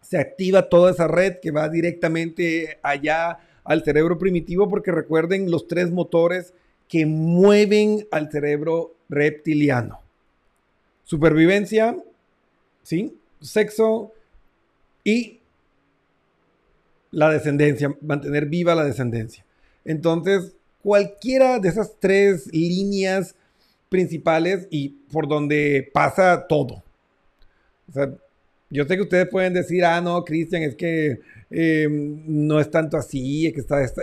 se 0.00 0.16
activa 0.16 0.70
toda 0.70 0.90
esa 0.90 1.06
red 1.06 1.40
que 1.42 1.50
va 1.50 1.68
directamente 1.68 2.78
allá 2.82 3.38
al 3.64 3.84
cerebro 3.84 4.16
primitivo 4.16 4.66
porque 4.66 4.92
recuerden 4.92 5.50
los 5.50 5.68
tres 5.68 5.90
motores 5.90 6.54
que 6.88 7.04
mueven 7.04 8.06
al 8.10 8.30
cerebro 8.30 8.94
reptiliano. 9.10 10.00
Supervivencia, 11.02 11.98
¿sí? 12.84 13.18
Sexo 13.40 14.12
y 15.02 15.40
la 17.10 17.30
descendencia, 17.30 17.92
mantener 18.00 18.46
viva 18.46 18.74
la 18.76 18.84
descendencia. 18.84 19.44
Entonces, 19.84 20.52
cualquiera 20.82 21.58
de 21.58 21.68
esas 21.68 21.96
tres 21.98 22.46
líneas 22.52 23.34
principales 23.88 24.66
y 24.70 24.90
por 25.10 25.28
donde 25.28 25.90
pasa 25.92 26.46
todo. 26.46 26.82
O 27.88 27.92
sea, 27.92 28.12
yo 28.70 28.84
sé 28.84 28.96
que 28.96 29.02
ustedes 29.02 29.28
pueden 29.28 29.54
decir, 29.54 29.84
ah, 29.84 30.00
no, 30.00 30.24
Cristian, 30.24 30.62
es 30.62 30.74
que 30.74 31.20
eh, 31.50 31.86
no 31.88 32.58
es 32.58 32.70
tanto 32.70 32.96
así, 32.96 33.46
es 33.46 33.52
que 33.52 33.60
está, 33.60 33.82
está, 33.84 34.02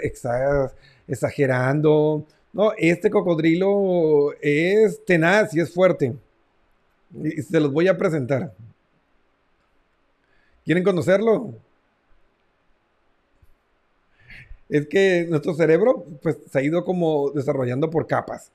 exagerando. 1.07 2.25
No, 2.53 2.71
este 2.77 3.09
cocodrilo 3.09 4.33
es 4.41 5.03
tenaz 5.05 5.53
y 5.53 5.59
es 5.59 5.73
fuerte. 5.73 6.13
Y 7.21 7.41
se 7.41 7.59
los 7.59 7.73
voy 7.73 7.87
a 7.89 7.97
presentar. 7.97 8.53
¿Quieren 10.65 10.83
conocerlo? 10.83 11.53
Es 14.69 14.87
que 14.87 15.25
nuestro 15.29 15.53
cerebro 15.53 16.05
pues, 16.21 16.37
se 16.49 16.59
ha 16.59 16.61
ido 16.61 16.85
como 16.85 17.31
desarrollando 17.31 17.89
por 17.89 18.07
capas. 18.07 18.51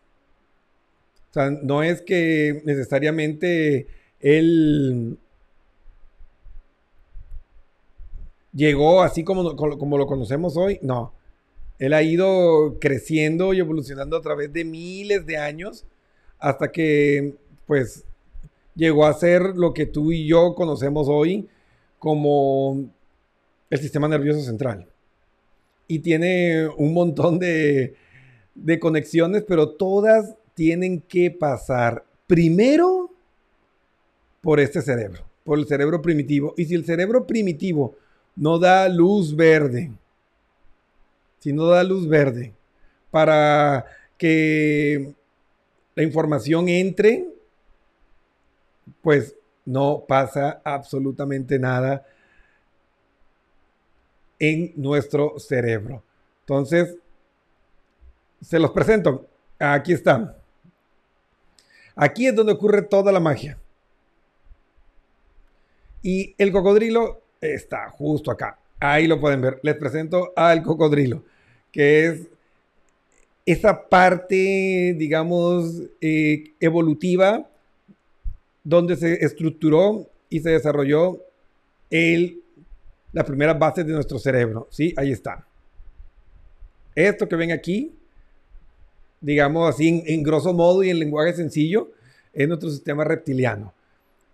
O 1.31 1.33
sea, 1.35 1.51
no 1.51 1.83
es 1.83 2.01
que 2.01 2.63
necesariamente 2.65 3.87
él 4.21 5.19
llegó 8.55 9.03
así 9.03 9.25
como, 9.25 9.55
como 9.55 9.99
lo 9.99 10.07
conocemos 10.07 10.57
hoy. 10.57 10.79
No. 10.81 11.13
Él 11.79 11.93
ha 11.93 12.03
ido 12.03 12.79
creciendo 12.81 13.53
y 13.53 13.59
evolucionando 13.61 14.17
a 14.17 14.23
través 14.23 14.53
de 14.53 14.65
miles 14.65 15.27
de 15.27 15.37
años 15.37 15.85
hasta 16.39 16.73
que 16.73 17.35
pues 17.67 18.05
llegó 18.75 19.05
a 19.05 19.13
ser 19.13 19.43
lo 19.43 19.75
que 19.75 19.85
tú 19.85 20.13
y 20.13 20.27
yo 20.27 20.55
conocemos 20.55 21.09
hoy 21.09 21.49
como 22.07 22.89
el 23.69 23.81
sistema 23.81 24.07
nervioso 24.07 24.41
central. 24.41 24.87
Y 25.89 25.99
tiene 25.99 26.69
un 26.69 26.95
montón 26.95 27.41
de, 27.41 27.97
conexiones, 28.79 29.43
pero 29.43 29.71
todas 29.71 30.37
tienen 30.55 31.01
que 31.01 31.33
pasar 31.33 32.05
primero 32.29 33.11
por 34.41 34.61
este 34.61 34.83
cerebro, 34.83 35.25
por 35.43 35.59
el 35.59 35.67
cerebro 35.67 36.01
primitivo. 36.01 36.55
Y 36.57 36.67
si 36.67 36.77
el 36.77 36.85
cerebro 36.85 37.27
primitivo 37.27 37.97
no 38.37 38.61
da 38.61 38.89
luz 38.89 39.35
verde, 39.35 39.91
si 41.41 41.53
no 41.53 41.67
da 41.67 41.83
luz 41.83 42.09
verde 42.09 42.55
para 43.11 43.85
que 44.17 45.13
la 45.97 46.05
información 46.05 46.69
entre, 46.69 47.27
pues 49.03 49.35
no 49.67 50.05
pasa 50.09 50.63
absolutamente 50.65 51.59
nada 51.59 52.07
en 54.39 54.73
nuestro 54.77 55.39
cerebro. 55.39 56.03
Entonces, 56.41 56.97
se 58.41 58.59
los 58.59 58.71
presento. 58.71 59.27
Aquí 59.59 59.93
están. 59.93 60.35
Aquí 61.97 62.27
es 62.27 62.35
donde 62.35 62.53
ocurre 62.53 62.83
toda 62.83 63.11
la 63.11 63.21
magia. 63.21 63.59
Y 66.03 66.35
el 66.39 66.53
cocodrilo 66.53 67.23
está 67.41 67.91
justo 67.91 68.31
acá. 68.31 68.59
Ahí 68.79 69.09
lo 69.09 69.21
pueden 69.21 69.41
ver. 69.41 69.59
Les 69.63 69.75
presento 69.75 70.33
al 70.37 70.63
cocodrilo, 70.63 71.25
que 71.73 72.07
es 72.07 72.29
esa 73.47 73.89
parte, 73.89 74.95
digamos, 74.97 75.83
eh, 76.01 76.53
evolutiva 76.61 77.49
donde 78.67 78.97
se 78.97 79.25
estructuró 79.25 80.11
y 80.29 80.41
se 80.41 80.51
desarrolló 80.51 81.23
el, 81.89 82.43
las 83.13 83.25
primeras 83.25 83.57
bases 83.57 83.87
de 83.87 83.93
nuestro 83.93 84.19
cerebro. 84.19 84.67
¿sí? 84.73 84.93
Ahí 84.97 85.13
está. 85.13 85.47
Esto 86.97 87.29
que 87.29 87.37
ven 87.37 87.53
aquí, 87.53 87.95
digamos 89.21 89.73
así, 89.73 90.03
en, 90.05 90.23
grosso 90.25 90.53
modo 90.53 90.83
y 90.83 90.91
en 90.91 90.99
lenguaje 90.99 91.33
sencillo, 91.35 91.93
es 92.33 92.49
nuestro 92.49 92.69
sistema 92.69 93.05
reptiliano. 93.05 93.73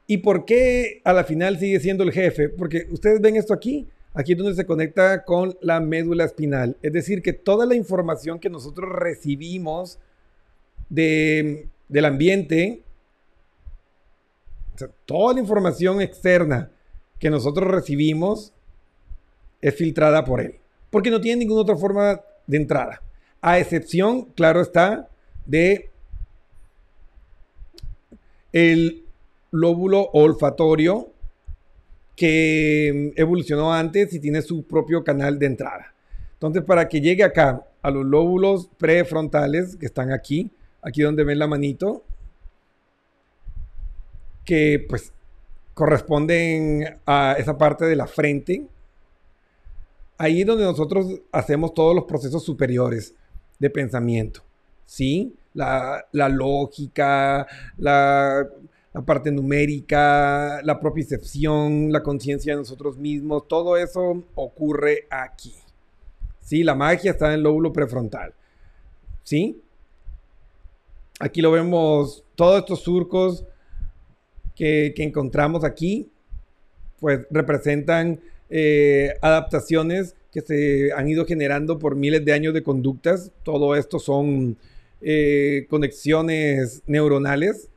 ¿Y 0.07 0.17
por 0.19 0.47
qué 0.47 1.03
a 1.05 1.13
la 1.13 1.25
final 1.25 1.59
sigue 1.59 1.79
siendo 1.79 2.03
el 2.03 2.13
jefe? 2.13 2.49
Porque 2.49 2.87
ustedes 2.91 3.21
ven 3.21 3.37
esto 3.37 3.53
aquí, 3.53 3.87
aquí 4.15 4.33
es 4.33 4.39
donde 4.39 4.55
se 4.55 4.65
conecta 4.65 5.25
con 5.25 5.59
la 5.61 5.79
médula 5.79 6.25
espinal. 6.25 6.79
Es 6.81 6.95
decir, 6.95 7.21
que 7.21 7.35
toda 7.35 7.67
la 7.67 7.75
información 7.75 8.39
que 8.39 8.49
nosotros 8.49 8.91
recibimos 8.91 9.99
de, 10.89 11.69
del 11.91 12.05
ambiente 12.07 12.83
toda 15.07 15.35
la 15.35 15.41
información 15.41 16.01
externa 16.01 16.71
que 17.19 17.31
nosotros 17.31 17.71
recibimos 17.71 18.53
es 19.61 19.75
filtrada 19.75 20.25
por 20.25 20.41
él, 20.41 20.57
porque 20.91 21.11
no 21.11 21.21
tiene 21.21 21.41
ninguna 21.41 21.63
otra 21.63 21.77
forma 21.77 22.21
de 22.47 22.57
entrada, 22.57 23.03
a 23.41 23.59
excepción, 23.59 24.27
claro 24.35 24.61
está, 24.61 25.09
de 25.47 25.91
el 28.53 29.05
lóbulo 29.51 30.11
olfatorio 30.13 31.13
que 32.17 33.13
evolucionó 33.17 33.73
antes 33.73 34.13
y 34.13 34.21
tiene 34.21 34.43
su 34.43 34.65
propio 34.65 35.03
canal 35.03 35.39
de 35.39 35.47
entrada. 35.47 35.95
Entonces, 36.35 36.63
para 36.63 36.89
que 36.89 37.01
llegue 37.01 37.25
acá 37.25 37.65
a 37.83 37.91
los 37.91 38.05
lóbulos 38.05 38.69
prefrontales 38.79 39.77
que 39.77 39.87
están 39.87 40.13
aquí, 40.13 40.51
aquí 40.83 41.03
donde 41.03 41.25
ven 41.25 41.39
la 41.39 41.47
manito, 41.47 42.05
que 44.45 44.85
pues 44.89 45.13
corresponden 45.75 46.99
a 47.07 47.37
esa 47.39 47.57
parte 47.57 47.85
de 47.85 47.97
la 47.97 48.07
frente. 48.07 48.67
Ahí 50.19 50.43
es 50.43 50.47
donde 50.47 50.65
nosotros 50.65 51.21
hacemos 51.33 51.75
todos 51.75 51.95
los 51.95 52.05
procesos 52.05 52.45
superiores 52.45 53.15
de 53.59 53.71
pensamiento. 53.71 54.43
¿Sí? 54.87 55.35
La, 55.55 56.05
lógica, 56.13 57.47
la, 57.77 58.49
parte 59.05 59.31
numérica, 59.31 60.61
la 60.63 60.79
propiocepción, 60.81 61.93
la 61.93 62.03
conciencia 62.03 62.53
de 62.53 62.59
nosotros 62.59 62.97
mismos, 62.99 63.49
todo 63.49 63.77
eso 63.77 64.23
ocurre 64.35 65.07
aquí. 65.11 65.55
¿Sí? 66.41 66.63
La 66.63 66.75
magia 66.75 67.13
está 67.13 67.29
en 67.29 67.35
el 67.35 67.43
lóbulo 67.43 67.73
prefrontal. 67.73 68.35
¿Sí? 69.23 69.63
Aquí 71.21 71.41
lo 71.41 71.53
vemos, 71.53 72.25
todos 72.35 72.59
estos 72.59 72.81
surcos 72.81 73.45
que, 74.55 74.95
encontramos 74.97 75.65
aquí, 75.65 76.11
pues 77.01 77.21
representan 77.31 78.21
eh, 78.51 79.15
adaptaciones 79.21 80.15
que 80.33 80.41
se 80.41 80.93
han 80.93 81.09
ido 81.09 81.27
generando 81.27 81.79
por 81.79 81.95
miles 81.95 82.25
de 82.25 82.33
años 82.33 82.55
de 82.55 82.63
conductas. 82.63 83.31
Todo 83.43 83.77
esto 83.77 83.99
son 83.99 84.57
eh, 85.01 85.67
conexiones 85.69 86.83
neuronales. 86.87 87.69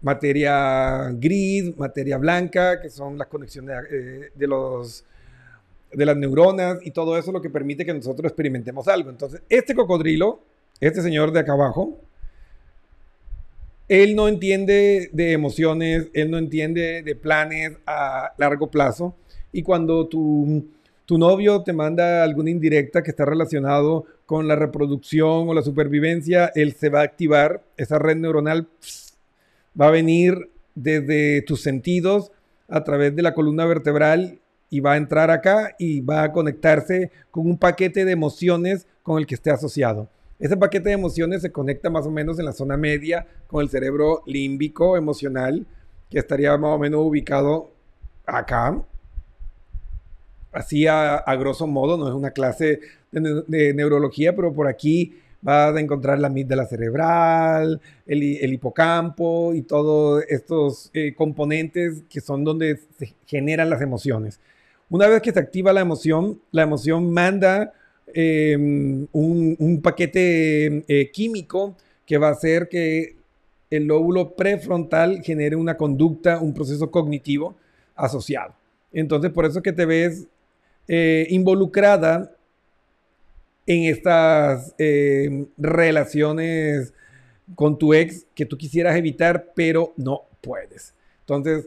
Materia 0.00 1.10
gris, 1.14 1.76
materia 1.76 2.18
blanca, 2.18 2.80
que 2.80 2.90
son 2.90 3.18
las 3.18 3.28
conexiones 3.28 3.76
eh, 3.90 4.30
de, 4.34 4.46
los, 4.46 5.04
de 5.92 6.06
las 6.06 6.16
neuronas 6.16 6.78
y 6.82 6.90
todo 6.90 7.16
eso 7.16 7.30
lo 7.30 7.40
que 7.40 7.50
permite 7.50 7.84
que 7.84 7.94
nosotros 7.94 8.30
experimentemos 8.30 8.88
algo. 8.88 9.10
Entonces, 9.10 9.42
este 9.48 9.74
cocodrilo, 9.74 10.40
este 10.80 11.02
señor 11.02 11.32
de 11.32 11.40
acá 11.40 11.52
abajo, 11.52 11.98
él 13.92 14.16
no 14.16 14.26
entiende 14.26 15.10
de 15.12 15.32
emociones, 15.32 16.08
él 16.14 16.30
no 16.30 16.38
entiende 16.38 17.02
de 17.02 17.14
planes 17.14 17.76
a 17.86 18.32
largo 18.38 18.70
plazo. 18.70 19.14
Y 19.52 19.62
cuando 19.62 20.06
tu, 20.06 20.64
tu 21.04 21.18
novio 21.18 21.62
te 21.62 21.74
manda 21.74 22.24
alguna 22.24 22.48
indirecta 22.48 23.02
que 23.02 23.10
está 23.10 23.26
relacionado 23.26 24.06
con 24.24 24.48
la 24.48 24.56
reproducción 24.56 25.46
o 25.46 25.52
la 25.52 25.60
supervivencia, 25.60 26.50
él 26.54 26.72
se 26.72 26.88
va 26.88 27.00
a 27.00 27.04
activar, 27.04 27.64
esa 27.76 27.98
red 27.98 28.16
neuronal 28.16 28.66
va 29.78 29.88
a 29.88 29.90
venir 29.90 30.48
desde 30.74 31.42
tus 31.42 31.60
sentidos 31.60 32.32
a 32.68 32.84
través 32.84 33.14
de 33.14 33.20
la 33.20 33.34
columna 33.34 33.66
vertebral 33.66 34.38
y 34.70 34.80
va 34.80 34.94
a 34.94 34.96
entrar 34.96 35.30
acá 35.30 35.76
y 35.78 36.00
va 36.00 36.22
a 36.22 36.32
conectarse 36.32 37.10
con 37.30 37.46
un 37.46 37.58
paquete 37.58 38.06
de 38.06 38.12
emociones 38.12 38.86
con 39.02 39.18
el 39.18 39.26
que 39.26 39.34
esté 39.34 39.50
asociado. 39.50 40.08
Ese 40.42 40.56
paquete 40.56 40.88
de 40.88 40.96
emociones 40.96 41.40
se 41.40 41.52
conecta 41.52 41.88
más 41.88 42.04
o 42.04 42.10
menos 42.10 42.36
en 42.40 42.44
la 42.44 42.52
zona 42.52 42.76
media 42.76 43.28
con 43.46 43.62
el 43.62 43.68
cerebro 43.68 44.24
límbico 44.26 44.96
emocional, 44.96 45.64
que 46.10 46.18
estaría 46.18 46.56
más 46.56 46.72
o 46.72 46.78
menos 46.80 47.00
ubicado 47.00 47.70
acá. 48.26 48.82
Así 50.50 50.88
a, 50.88 51.22
grosso 51.38 51.68
modo, 51.68 51.96
no 51.96 52.08
es 52.08 52.14
una 52.14 52.32
clase 52.32 52.80
de, 53.12 53.72
neurología, 53.72 54.34
pero 54.34 54.52
por 54.52 54.66
aquí 54.66 55.16
vas 55.42 55.76
a 55.76 55.80
encontrar 55.80 56.18
la 56.18 56.26
amígdala 56.26 56.66
cerebral, 56.66 57.80
el, 58.04 58.52
hipocampo 58.52 59.54
y 59.54 59.62
todos 59.62 60.24
estos 60.28 60.90
eh, 60.92 61.14
componentes 61.14 62.02
que 62.10 62.20
son 62.20 62.42
donde 62.42 62.80
se 62.98 63.14
generan 63.26 63.70
las 63.70 63.80
emociones. 63.80 64.40
Una 64.90 65.06
vez 65.06 65.22
que 65.22 65.30
se 65.30 65.38
activa 65.38 65.72
la 65.72 65.82
emoción, 65.82 66.40
la 66.50 66.62
emoción 66.62 67.12
manda 67.12 67.74
Em, 68.14 69.06
un, 69.12 69.80
paquete 69.82 70.84
eh, 70.86 71.10
químico 71.10 71.76
que 72.04 72.18
va 72.18 72.28
a 72.28 72.32
hacer 72.32 72.68
que 72.68 73.16
el 73.70 73.84
lóbulo 73.84 74.34
prefrontal 74.34 75.22
genere 75.22 75.56
una 75.56 75.76
conducta, 75.76 76.40
un 76.40 76.52
proceso 76.52 76.90
cognitivo 76.90 77.56
asociado. 77.94 78.54
Entonces, 78.92 79.30
por 79.30 79.46
eso 79.46 79.62
que 79.62 79.72
te 79.72 79.86
ves 79.86 80.26
eh, 80.88 81.26
involucrada 81.30 82.36
en 83.66 83.84
estas 83.84 84.74
em, 84.76 85.46
relaciones 85.56 86.92
con 87.54 87.78
tu 87.78 87.94
ex 87.94 88.26
que 88.34 88.44
tú 88.44 88.58
quisieras 88.58 88.96
evitar, 88.96 89.52
pero 89.54 89.94
no 89.96 90.22
puedes. 90.42 90.94
Entonces, 91.20 91.66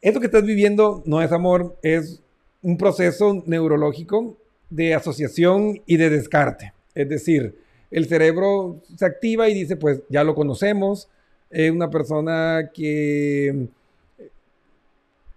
esto 0.00 0.18
que 0.18 0.26
estás 0.26 0.44
viviendo 0.44 1.02
no 1.06 1.22
es 1.22 1.30
amor, 1.30 1.76
es 1.82 2.20
un 2.62 2.76
proceso 2.76 3.42
neurológico 3.46 4.36
de 4.70 4.94
asociación 4.94 5.82
y 5.84 5.96
de 5.96 6.08
descarte. 6.10 6.72
Es 6.94 7.08
decir, 7.08 7.56
el 7.90 8.06
cerebro 8.06 8.80
se 8.96 9.04
activa 9.04 9.48
y 9.48 9.54
dice, 9.54 9.76
pues 9.76 10.02
ya 10.08 10.24
lo 10.24 10.34
conocemos, 10.34 11.08
es 11.50 11.70
una 11.70 11.90
persona 11.90 12.70
que, 12.72 13.66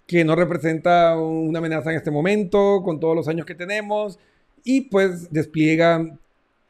que 0.06 0.24
no 0.24 0.36
representa 0.36 1.18
una 1.18 1.60
amenaza 1.60 1.90
en 1.92 1.98
este 1.98 2.12
momento, 2.12 2.82
con 2.84 3.00
todos 3.00 3.16
los 3.16 3.28
años 3.28 3.46
que 3.46 3.56
tenemos, 3.56 4.20
y 4.64 4.82
pues 4.82 5.32
despliega 5.32 6.18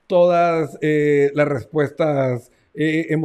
todas 0.08 0.78
eh, 0.82 1.32
las 1.36 1.47
respuestas 1.47 2.52
eh, 2.73 3.15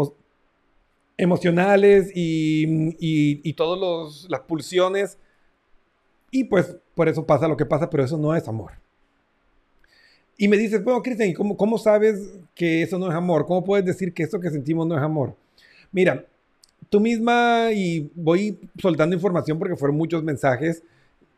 emocionales 1.17 2.11
y, 2.15 2.97
y 2.99 3.53
todas 3.55 4.27
las 4.29 4.41
pulsiones, 4.41 5.19
y 6.31 6.45
pues 6.45 6.77
por 6.95 7.09
eso 7.09 7.25
pasa 7.25 7.49
lo 7.49 7.57
que 7.57 7.67
pasa, 7.67 7.89
pero 7.89 8.05
eso 8.05 8.19
no 8.19 8.35
es 8.35 8.49
amor. 8.49 8.73
Y 10.41 10.47
me 10.47 10.57
dices, 10.57 10.83
bueno, 10.85 11.03
Cristian, 11.03 11.33
cómo, 11.35 11.57
cómo 11.57 11.79
sabes 11.79 12.31
que 12.55 12.83
eso 12.83 12.97
no 12.97 13.09
es 13.11 13.15
amor? 13.15 13.45
¿Cómo 13.45 13.65
puedes 13.65 13.85
decir 13.85 14.15
que 14.15 14.23
eso 14.23 14.39
que 14.39 14.51
sentimos 14.51 14.87
no 14.87 14.97
es 14.97 15.03
amor? 15.03 15.35
Mira, 15.91 16.25
tú 16.89 17.01
misma, 17.01 17.71
y 17.75 18.09
voy 18.15 18.57
soltando 18.81 19.17
información 19.17 19.59
porque 19.59 19.75
fueron 19.75 19.97
muchos 19.97 20.23
mensajes, 20.23 20.85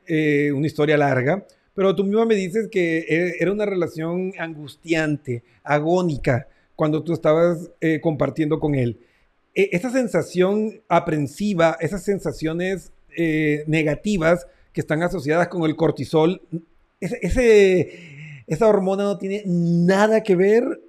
eh, 0.06 0.52
una 0.54 0.66
historia 0.66 0.98
larga, 0.98 1.46
pero 1.74 1.96
tú 1.96 2.04
misma 2.04 2.26
me 2.26 2.34
dices 2.34 2.68
que 2.70 2.98
e, 3.08 3.36
era 3.40 3.50
una 3.50 3.64
relación 3.64 4.34
angustiante, 4.38 5.42
agónica, 5.64 6.46
cuando 6.76 7.02
tú 7.02 7.14
estabas 7.14 7.70
eh, 7.80 8.00
compartiendo 8.02 8.60
con 8.60 8.74
él. 8.74 8.98
E, 9.54 9.70
esa 9.72 9.90
sensación 9.90 10.82
aprensiva, 10.88 11.78
esas 11.80 12.02
sensaciones 12.02 12.92
eh, 13.16 13.64
negativas 13.66 14.46
que 14.74 14.82
están 14.82 15.02
asociadas 15.02 15.48
con 15.48 15.62
el 15.62 15.74
cortisol, 15.74 16.42
ese, 17.00 17.18
ese 17.22 18.19
esa 18.50 18.66
hormona 18.66 19.04
no 19.04 19.16
tiene 19.16 19.44
nada 19.46 20.24
que 20.24 20.34
ver 20.34 20.82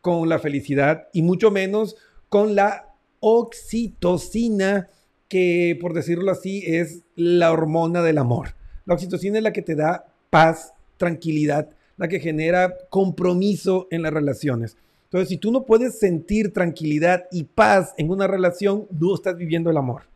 con 0.00 0.28
la 0.28 0.40
felicidad 0.40 1.06
y 1.12 1.22
mucho 1.22 1.52
menos 1.52 1.94
con 2.28 2.56
la 2.56 2.94
oxitocina, 3.20 4.88
que 5.28 5.78
por 5.80 5.94
decirlo 5.94 6.32
así 6.32 6.64
es 6.66 7.04
la 7.14 7.52
hormona 7.52 8.02
del 8.02 8.18
amor. 8.18 8.56
La 8.86 8.94
oxitocina 8.94 9.38
es 9.38 9.44
la 9.44 9.52
que 9.52 9.62
te 9.62 9.76
da 9.76 10.12
paz, 10.30 10.74
tranquilidad, 10.96 11.70
la 11.96 12.08
que 12.08 12.18
genera 12.18 12.74
compromiso 12.88 13.86
en 13.92 14.02
las 14.02 14.12
relaciones. 14.12 14.76
Entonces, 15.04 15.28
si 15.28 15.36
tú 15.36 15.52
no 15.52 15.66
puedes 15.66 16.00
sentir 16.00 16.52
tranquilidad 16.52 17.26
y 17.30 17.44
paz 17.44 17.94
en 17.98 18.10
una 18.10 18.26
relación, 18.26 18.88
no 18.90 19.14
estás 19.14 19.36
viviendo 19.36 19.70
el 19.70 19.76
amor. 19.76 20.09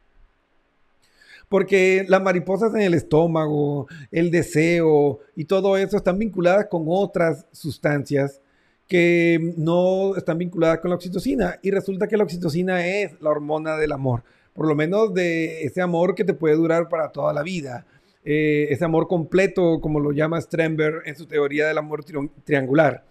Porque 1.48 2.04
las 2.08 2.22
mariposas 2.22 2.74
en 2.74 2.80
el 2.80 2.94
estómago, 2.94 3.86
el 4.10 4.30
deseo 4.30 5.20
y 5.36 5.44
todo 5.44 5.76
eso 5.76 5.96
están 5.96 6.18
vinculadas 6.18 6.66
con 6.70 6.84
otras 6.86 7.46
sustancias 7.52 8.40
que 8.88 9.54
no 9.56 10.16
están 10.16 10.38
vinculadas 10.38 10.78
con 10.78 10.90
la 10.90 10.96
oxitocina. 10.96 11.58
Y 11.62 11.70
resulta 11.70 12.08
que 12.08 12.16
la 12.16 12.24
oxitocina 12.24 12.86
es 12.86 13.20
la 13.20 13.30
hormona 13.30 13.76
del 13.76 13.92
amor, 13.92 14.24
por 14.52 14.66
lo 14.66 14.74
menos 14.74 15.14
de 15.14 15.62
ese 15.64 15.80
amor 15.80 16.14
que 16.14 16.24
te 16.24 16.34
puede 16.34 16.56
durar 16.56 16.88
para 16.88 17.10
toda 17.10 17.32
la 17.32 17.42
vida. 17.42 17.86
Eh, 18.24 18.68
ese 18.70 18.84
amor 18.84 19.06
completo, 19.06 19.80
como 19.80 20.00
lo 20.00 20.12
llama 20.12 20.40
Stremberg 20.40 21.02
en 21.06 21.16
su 21.16 21.26
teoría 21.26 21.66
del 21.66 21.78
amor 21.78 22.04
triangular. 22.44 23.04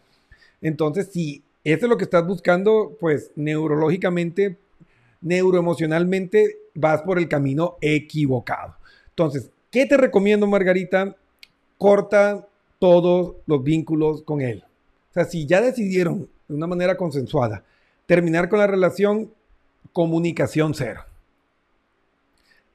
Entonces, 0.61 1.09
si 1.11 1.43
eso 1.63 1.85
es 1.85 1.89
lo 1.89 1.97
que 1.97 2.05
estás 2.05 2.25
buscando, 2.25 2.97
pues 2.99 3.31
neurológicamente, 3.35 4.57
neuroemocionalmente, 5.23 6.59
vas 6.75 7.01
por 7.01 7.17
el 7.17 7.27
camino 7.27 7.77
equivocado. 7.81 8.75
Entonces, 9.09 9.49
¿qué 9.71 9.85
te 9.85 9.97
recomiendo, 9.97 10.45
Margarita? 10.45 11.15
Corta 11.77 12.47
todos 12.79 13.37
los 13.45 13.63
vínculos 13.63 14.21
con 14.23 14.41
él. 14.41 14.63
O 15.11 15.13
sea, 15.13 15.25
si 15.25 15.45
ya 15.45 15.61
decidieron 15.61 16.29
de 16.47 16.55
una 16.55 16.67
manera 16.67 16.97
consensuada 16.97 17.63
terminar 18.05 18.49
con 18.49 18.59
la 18.59 18.67
relación, 18.67 19.31
comunicación 19.91 20.73
cero. 20.73 21.01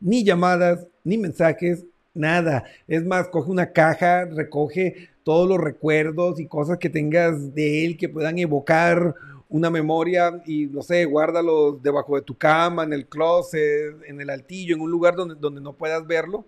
Ni 0.01 0.25
llamadas, 0.25 0.87
ni 1.05 1.19
mensajes, 1.19 1.85
nada. 2.15 2.65
Es 2.87 3.05
más, 3.05 3.29
coge 3.29 3.51
una 3.51 3.73
caja, 3.73 4.25
recoge 4.25 5.09
todos 5.25 5.49
los 5.49 5.59
recuerdos 5.59 6.41
y 6.41 6.47
cosas 6.47 6.79
que 6.79 6.89
tengas 6.89 7.55
de 7.55 7.85
él 7.85 7.97
que 7.97 8.09
puedan 8.09 8.39
evocar 8.39 9.15
una 9.49 9.71
memoria 9.71 10.43
y, 10.47 10.67
no 10.67 10.83
sé, 10.83 11.05
guárdalo 11.05 11.73
debajo 11.73 12.17
de 12.17 12.23
tu 12.23 12.37
cama, 12.37 12.85
en 12.85 12.93
el 12.93 13.07
closet, 13.07 13.97
en 14.07 14.21
el 14.21 14.31
altillo, 14.31 14.75
en 14.75 14.83
un 14.83 14.91
lugar 14.91 15.17
donde, 15.17 15.35
donde 15.35 15.61
no 15.61 15.73
puedas 15.73 16.07
verlo 16.07 16.45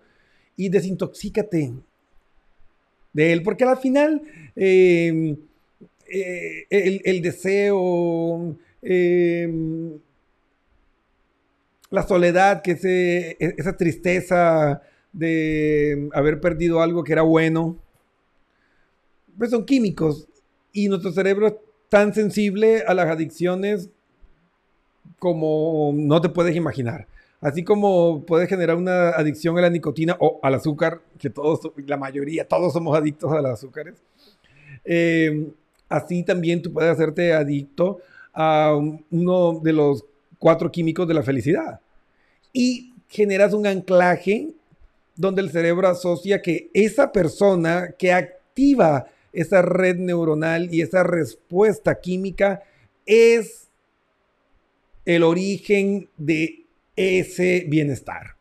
y 0.55 0.69
desintoxícate 0.69 1.73
de 3.13 3.33
él, 3.33 3.43
porque 3.43 3.63
al 3.63 3.77
final 3.77 4.21
em, 4.55 5.35
eh, 6.07 6.65
el, 6.69 7.21
deseo, 7.21 8.55
em, 8.81 9.97
la 11.89 12.03
soledad, 12.07 12.61
que 12.61 12.71
ese, 12.71 13.31
e, 13.39 13.55
esa 13.57 13.75
tristeza 13.75 14.81
de 15.11 16.09
haber 16.13 16.39
perdido 16.39 16.81
algo 16.81 17.03
que 17.03 17.13
era 17.13 17.23
bueno, 17.23 17.77
pues 19.37 19.51
son 19.51 19.65
químicos 19.65 20.27
y 20.71 20.87
nuestro 20.87 21.11
cerebro 21.11 21.61
tan 21.91 22.13
sensible 22.13 22.85
a 22.87 22.93
las 22.93 23.07
adicciones 23.07 23.89
como 25.19 25.91
no 25.93 26.21
te 26.21 26.29
puedes 26.29 26.55
imaginar. 26.55 27.05
Así 27.41 27.65
como 27.65 28.23
puedes 28.25 28.47
generar 28.47 28.77
una 28.77 29.09
adicción 29.09 29.57
a 29.57 29.61
la 29.61 29.69
nicotina 29.69 30.15
o 30.21 30.39
al 30.41 30.53
azúcar, 30.53 31.01
que 31.19 31.29
todos, 31.29 31.59
la 31.85 31.97
mayoría, 31.97 32.47
todos 32.47 32.71
somos 32.71 32.97
adictos 32.97 33.33
a 33.33 33.41
los 33.41 33.51
azúcares. 33.51 33.95
Eh, 34.85 35.49
así 35.89 36.23
también 36.23 36.61
tú 36.61 36.71
puedes 36.71 36.89
hacerte 36.89 37.33
adicto 37.33 37.99
a 38.33 38.73
uno 38.73 39.59
de 39.61 39.73
los 39.73 40.05
cuatro 40.39 40.71
químicos 40.71 41.05
de 41.09 41.13
la 41.13 41.23
felicidad. 41.23 41.81
Y 42.53 42.93
generas 43.09 43.53
un 43.53 43.67
anclaje 43.67 44.47
donde 45.17 45.41
el 45.41 45.51
cerebro 45.51 45.89
asocia 45.89 46.41
que 46.41 46.69
esa 46.73 47.11
persona 47.11 47.89
que 47.97 48.13
activa 48.13 49.07
esa 49.33 49.61
red 49.61 49.97
neuronal 49.97 50.73
y 50.73 50.81
esa 50.81 51.03
respuesta 51.03 51.99
química 51.99 52.61
es 53.05 53.69
el 55.05 55.23
origen 55.23 56.09
de 56.17 56.65
ese 56.95 57.65
bienestar. 57.67 58.35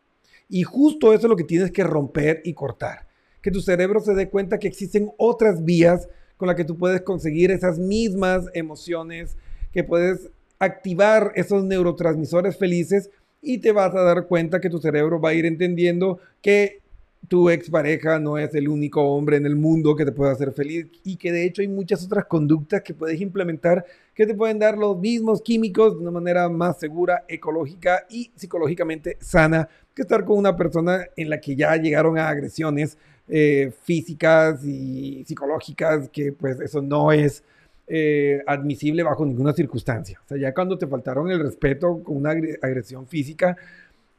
Y 0.48 0.64
justo 0.64 1.12
eso 1.12 1.26
es 1.26 1.30
lo 1.30 1.36
que 1.36 1.44
tienes 1.44 1.70
que 1.70 1.84
romper 1.84 2.42
y 2.44 2.54
cortar. 2.54 3.06
Que 3.40 3.50
tu 3.50 3.60
cerebro 3.60 4.00
se 4.00 4.14
dé 4.14 4.28
cuenta 4.28 4.58
que 4.58 4.68
existen 4.68 5.10
otras 5.16 5.64
vías 5.64 6.08
con 6.36 6.48
las 6.48 6.56
que 6.56 6.64
tú 6.64 6.76
puedes 6.76 7.02
conseguir 7.02 7.50
esas 7.50 7.78
mismas 7.78 8.46
emociones, 8.54 9.36
que 9.72 9.84
puedes 9.84 10.30
activar 10.58 11.32
esos 11.36 11.64
neurotransmisores 11.64 12.56
felices 12.56 13.10
y 13.40 13.58
te 13.58 13.72
vas 13.72 13.94
a 13.94 14.02
dar 14.02 14.26
cuenta 14.26 14.60
que 14.60 14.70
tu 14.70 14.78
cerebro 14.78 15.20
va 15.20 15.30
a 15.30 15.34
ir 15.34 15.46
entendiendo 15.46 16.18
que 16.42 16.79
tu 17.28 17.50
expareja 17.50 18.18
no 18.18 18.38
es 18.38 18.54
el 18.54 18.68
único 18.68 19.02
hombre 19.02 19.36
en 19.36 19.46
el 19.46 19.54
mundo 19.54 19.94
que 19.94 20.04
te 20.04 20.12
puede 20.12 20.32
hacer 20.32 20.52
feliz 20.52 20.86
y 21.04 21.16
que 21.16 21.30
de 21.30 21.44
hecho 21.44 21.62
hay 21.62 21.68
muchas 21.68 22.04
otras 22.04 22.24
conductas 22.24 22.82
que 22.82 22.94
puedes 22.94 23.20
implementar 23.20 23.84
que 24.14 24.26
te 24.26 24.34
pueden 24.34 24.58
dar 24.58 24.76
los 24.76 24.98
mismos 24.98 25.40
químicos 25.40 25.94
de 25.94 26.00
una 26.00 26.10
manera 26.10 26.48
más 26.48 26.78
segura, 26.78 27.24
ecológica 27.28 28.06
y 28.10 28.30
psicológicamente 28.34 29.16
sana 29.20 29.68
que 29.94 30.02
estar 30.02 30.24
con 30.24 30.38
una 30.38 30.56
persona 30.56 31.06
en 31.16 31.30
la 31.30 31.40
que 31.40 31.56
ya 31.56 31.76
llegaron 31.76 32.18
a 32.18 32.28
agresiones 32.28 32.98
eh, 33.28 33.72
físicas 33.82 34.64
y 34.64 35.24
psicológicas, 35.24 36.08
que 36.08 36.32
pues 36.32 36.58
eso 36.60 36.82
no 36.82 37.12
es 37.12 37.44
eh, 37.86 38.42
admisible 38.46 39.02
bajo 39.04 39.24
ninguna 39.24 39.52
circunstancia. 39.52 40.20
O 40.24 40.28
sea, 40.28 40.36
ya 40.36 40.52
cuando 40.52 40.76
te 40.76 40.86
faltaron 40.86 41.30
el 41.30 41.38
respeto 41.38 42.02
con 42.02 42.16
una 42.16 42.30
agresión 42.30 43.06
física, 43.06 43.56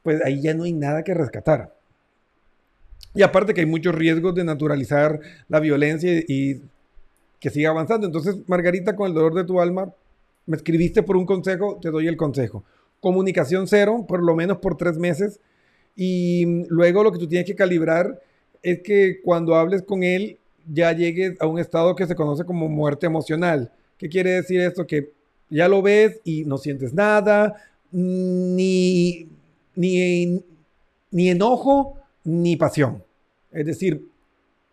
pues 0.02 0.24
ahí 0.24 0.42
ya 0.42 0.54
no 0.54 0.64
hay 0.64 0.74
nada 0.74 1.04
que 1.04 1.14
rescatar. 1.14 1.74
Y 3.14 3.24
aparte 3.24 3.54
que 3.54 3.62
hay 3.62 3.68
muchos 3.68 3.94
riesgos 3.94 4.34
de 4.36 4.44
naturalizar 4.44 5.20
la 5.50 5.60
violencia 5.60 6.24
y 6.28 6.62
que 7.40 7.50
siga 7.50 7.72
avanzando. 7.72 8.08
Entonces, 8.08 8.38
Margarita, 8.48 8.96
con 8.96 9.08
el 9.08 9.14
dolor 9.14 9.34
de 9.34 9.44
tu 9.44 9.60
alma, 9.60 9.94
me 10.46 10.56
escribiste 10.56 11.04
por 11.04 11.18
un 11.18 11.26
consejo, 11.26 11.80
te 11.82 11.90
doy 11.90 12.08
el 12.08 12.16
consejo. 12.16 12.64
Comunicación 13.00 13.68
cero, 13.68 14.06
por 14.08 14.24
lo 14.24 14.36
menos 14.36 14.60
por 14.60 14.78
tres 14.78 14.98
meses. 14.98 15.40
Y 15.96 16.66
luego 16.70 17.04
lo 17.04 17.12
que 17.12 17.20
tú 17.20 17.28
tienes 17.28 17.48
que 17.48 17.56
calibrar 17.56 18.22
es 18.64 18.82
que 18.82 19.22
cuando 19.24 19.56
hables 19.56 19.82
con 19.82 20.04
él 20.04 20.38
ya 20.72 20.92
llegues 20.94 21.40
a 21.42 21.48
un 21.48 21.60
estado 21.60 21.96
que 21.96 22.06
se 22.06 22.16
conoce 22.16 22.46
como 22.46 22.70
muerte 22.70 23.08
emocional. 23.08 23.72
¿Qué 23.98 24.08
quiere 24.08 24.32
decir 24.32 24.62
esto? 24.62 24.86
Que 24.86 25.12
ya 25.50 25.68
lo 25.68 25.82
ves 25.82 26.20
y 26.24 26.46
no 26.46 26.58
sientes 26.58 26.94
nada, 26.94 27.56
ni, 27.92 29.28
ni, 29.76 30.44
ni 31.12 31.30
enojo, 31.30 31.98
ni 32.24 32.56
pasión. 32.56 33.04
Es 33.52 33.66
decir, 33.66 34.08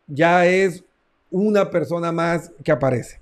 ya 0.07 0.47
es 0.47 0.85
una 1.31 1.71
persona 1.71 2.13
más 2.13 2.51
que 2.65 2.73
aparece. 2.73 3.21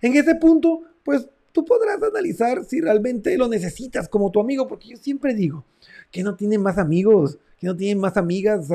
En 0.00 0.16
ese 0.16 0.34
punto, 0.34 0.82
pues 1.04 1.26
tú 1.52 1.64
podrás 1.64 2.02
analizar 2.02 2.64
si 2.64 2.80
realmente 2.80 3.36
lo 3.36 3.48
necesitas 3.48 4.08
como 4.08 4.30
tu 4.30 4.40
amigo, 4.40 4.66
porque 4.68 4.88
yo 4.88 4.96
siempre 4.96 5.34
digo 5.34 5.64
que 6.10 6.22
no 6.22 6.36
tienen 6.36 6.62
más 6.62 6.78
amigos, 6.78 7.38
que 7.58 7.66
no 7.66 7.76
tienen 7.76 7.98
más 7.98 8.16
amigas. 8.16 8.68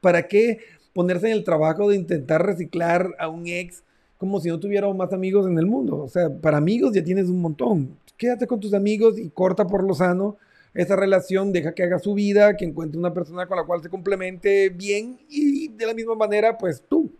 ¿Para 0.00 0.28
qué 0.28 0.58
ponerse 0.92 1.26
en 1.28 1.32
el 1.32 1.44
trabajo 1.44 1.88
de 1.88 1.96
intentar 1.96 2.44
reciclar 2.44 3.14
a 3.18 3.28
un 3.28 3.46
ex 3.46 3.82
como 4.18 4.40
si 4.40 4.48
no 4.48 4.58
tuviera 4.58 4.92
más 4.92 5.12
amigos 5.12 5.46
en 5.46 5.58
el 5.58 5.66
mundo? 5.66 5.98
O 5.98 6.08
sea, 6.08 6.30
para 6.30 6.58
amigos 6.58 6.92
ya 6.92 7.02
tienes 7.02 7.28
un 7.28 7.40
montón. 7.40 7.96
Quédate 8.16 8.46
con 8.46 8.60
tus 8.60 8.74
amigos 8.74 9.18
y 9.18 9.28
corta 9.30 9.66
por 9.66 9.84
lo 9.84 9.94
sano 9.94 10.36
esa 10.76 10.94
relación, 10.94 11.52
deja 11.52 11.74
que 11.74 11.82
haga 11.82 11.98
su 11.98 12.14
vida, 12.14 12.56
que 12.56 12.66
encuentre 12.66 12.98
una 12.98 13.14
persona 13.14 13.46
con 13.46 13.56
la 13.56 13.64
cual 13.64 13.82
se 13.82 13.88
complemente 13.88 14.68
bien 14.68 15.18
y 15.28 15.68
de 15.68 15.86
la 15.86 15.94
misma 15.94 16.14
manera, 16.14 16.58
pues 16.58 16.82
tú. 16.86 17.10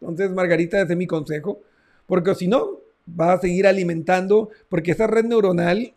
Entonces, 0.00 0.30
Margarita, 0.30 0.80
ese 0.80 0.92
es 0.92 0.98
mi 0.98 1.06
consejo, 1.06 1.60
porque 2.06 2.34
si 2.34 2.46
no, 2.46 2.80
vas 3.06 3.38
a 3.38 3.40
seguir 3.40 3.66
alimentando, 3.66 4.50
porque 4.68 4.90
esa 4.90 5.06
red 5.06 5.24
neuronal, 5.24 5.94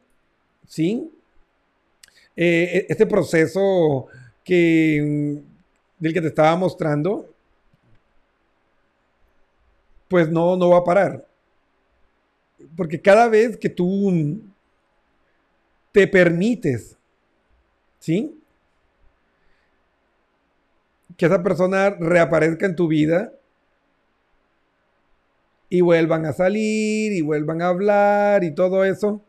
¿sí? 0.65 1.12
Eh, 2.38 2.86
este 2.88 3.05
proceso 3.05 4.07
que, 4.45 5.41
del 5.99 6.13
que 6.13 6.21
te 6.21 6.27
estaba 6.27 6.55
mostrando, 6.55 7.33
pues 10.07 10.29
no, 10.29 10.55
no 10.55 10.69
va 10.69 10.77
a 10.77 10.83
parar. 10.86 11.27
Porque 12.77 13.01
cada 13.01 13.27
vez 13.27 13.57
que 13.57 13.69
tú 13.69 14.41
te 15.97 16.05
permites, 16.05 16.95
¿sí? 17.97 18.39
Que 21.17 21.25
esa 21.25 21.41
persona 21.41 21.89
reaparezca 21.89 22.67
en 22.67 22.75
tu 22.75 22.88
vida 22.88 23.33
y 25.69 25.81
vuelvan 25.81 26.27
a 26.27 26.33
salir 26.33 27.13
y 27.13 27.21
vuelvan 27.21 27.63
a 27.63 27.69
hablar 27.69 28.43
y 28.43 28.53
todo 28.53 28.86
eso, 28.86 29.23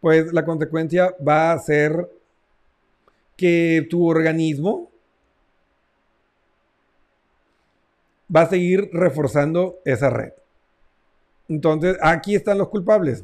pues 0.00 0.32
la 0.32 0.46
consecuencia 0.46 1.14
va 1.20 1.52
a 1.52 1.58
ser 1.58 2.10
que 3.36 3.86
tu 3.90 4.08
organismo 4.08 4.90
va 8.34 8.40
a 8.40 8.48
seguir 8.48 8.88
reforzando 8.90 9.80
esa 9.84 10.08
red. 10.08 10.32
Entonces, 11.50 11.98
aquí 12.00 12.34
están 12.34 12.56
los 12.56 12.70
culpables. 12.70 13.22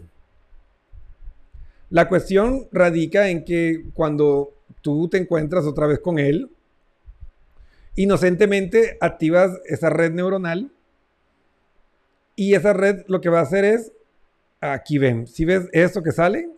La 1.92 2.08
cuestión 2.08 2.68
radica 2.72 3.28
en 3.28 3.44
que 3.44 3.84
cuando 3.92 4.54
tú 4.80 5.08
te 5.08 5.18
encuentras 5.18 5.66
otra 5.66 5.86
vez 5.86 5.98
con 5.98 6.18
él, 6.18 6.50
inocentemente 7.96 8.96
activas 8.98 9.60
esa 9.66 9.90
red 9.90 10.10
neuronal 10.10 10.72
y 12.34 12.54
esa 12.54 12.72
red 12.72 13.04
lo 13.08 13.20
que 13.20 13.28
va 13.28 13.40
a 13.40 13.42
hacer 13.42 13.66
es, 13.66 13.92
aquí 14.62 14.96
ven, 14.96 15.26
si 15.26 15.44
ves 15.44 15.68
esto 15.72 16.02
que 16.02 16.12
sale, 16.12 16.48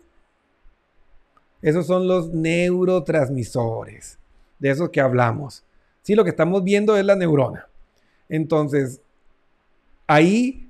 esos 1.61 1.85
son 1.85 2.07
los 2.07 2.29
neurotransmisores, 2.29 4.17
de 4.57 4.69
esos 4.69 4.89
que 4.89 5.01
hablamos. 5.01 5.65
Sí, 6.01 6.15
lo 6.15 6.23
que 6.23 6.29
estamos 6.29 6.63
viendo 6.63 6.95
es 6.95 7.03
la 7.03 7.17
neurona. 7.17 7.67
Entonces, 8.29 9.01
ahí 10.07 10.64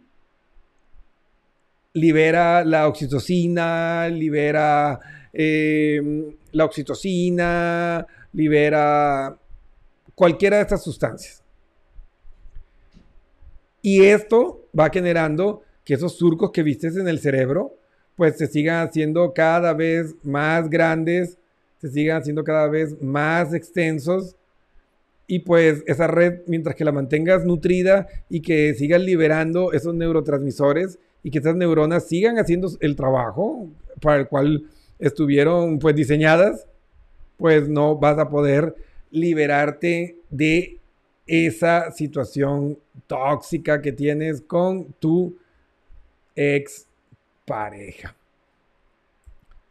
libera 1.96 2.64
la 2.66 2.88
oxitocina, 2.90 4.10
libera 4.10 5.00
em, 5.32 6.36
la 6.52 6.66
oxitocina, 6.66 8.06
libera 8.34 9.38
cualquiera 10.14 10.58
de 10.58 10.64
estas 10.64 10.84
sustancias. 10.84 11.42
Y 13.82 14.04
esto 14.04 14.68
va 14.78 14.90
generando 14.90 15.64
que 15.86 15.94
esos 15.94 16.18
surcos 16.18 16.52
que 16.52 16.64
vistes 16.64 16.98
en 16.98 17.08
el 17.08 17.20
cerebro, 17.20 17.78
pues 18.18 18.38
se 18.38 18.48
sigan 18.48 18.86
haciendo 18.88 19.34
cada 19.34 19.74
vez 19.74 20.16
más 20.24 20.70
grandes, 20.70 21.38
se 21.78 21.90
sigan 21.90 22.18
haciendo 22.18 22.44
cada 22.44 22.68
vez 22.68 23.02
más 23.02 23.54
extensos. 23.54 24.36
Y 25.28 25.40
pues 25.40 25.82
esa 25.88 26.08
red, 26.08 26.42
mientras 26.48 26.76
que 26.76 26.84
la 26.84 26.92
mantengas 26.92 27.46
nutrida 27.46 28.08
y 28.30 28.42
que 28.42 28.74
sigas 28.74 29.02
liberando 29.02 29.72
esos 29.72 29.94
neurotransmisores, 29.94 31.00
y 31.26 31.32
que 31.32 31.40
estas 31.40 31.56
neuronas 31.56 32.08
sigan 32.08 32.38
haciendo 32.38 32.70
el 32.82 32.96
trabajo 32.96 33.68
para 34.00 34.18
el 34.18 34.28
cual 34.28 34.70
estuvieron 35.00 35.80
pues 35.80 35.96
diseñadas, 35.96 36.68
pues 37.38 37.68
no 37.68 37.96
vas 37.96 38.20
a 38.20 38.30
poder 38.30 38.76
liberarte 39.10 40.20
de 40.30 40.78
esa 41.26 41.90
situación 41.90 42.78
tóxica 43.08 43.82
que 43.82 43.92
tienes 43.92 44.40
con 44.40 44.94
tu 45.00 45.36
ex 46.36 46.86
pareja. 47.44 48.16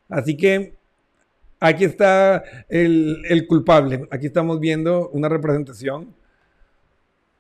Así 0.09 0.37
que 0.37 0.75
aquí 1.61 1.85
está 1.85 2.43
el, 2.69 3.23
el, 3.29 3.47
culpable. 3.47 4.09
Aquí 4.11 4.27
estamos 4.27 4.59
viendo 4.59 5.09
una 5.11 5.29
representación 5.29 6.17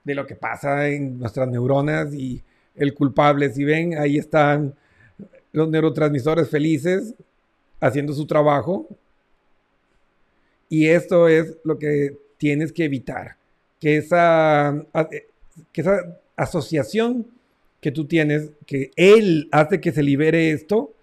de 0.04 0.14
lo 0.14 0.24
que 0.24 0.36
pasa 0.36 0.86
en 0.86 1.18
nuestras 1.18 1.48
neuronas 1.48 2.14
y 2.14 2.44
el 2.74 2.94
culpable. 2.94 3.50
Si 3.50 3.64
ven, 3.64 3.98
ahí 3.98 4.18
están 4.18 4.74
los 5.52 5.68
neurotransmisores 5.68 6.48
felices 6.48 7.14
haciendo 7.80 8.12
su 8.12 8.26
trabajo. 8.26 8.88
Y 10.68 10.88
esto 10.88 11.28
es 11.28 11.56
lo 11.64 11.78
que 11.78 12.16
tienes 12.36 12.72
que 12.72 12.84
evitar. 12.84 13.36
Que 13.80 13.98
esa, 13.98 14.84
que 15.72 15.80
esa 15.80 16.18
asociación 16.36 17.26
que 17.80 17.92
tú 17.92 18.06
tienes, 18.06 18.50
que 18.66 18.90
él 18.96 19.48
hace 19.52 19.80
que 19.80 19.92
se 19.92 20.02
libere 20.02 20.50
esto, 20.50 20.94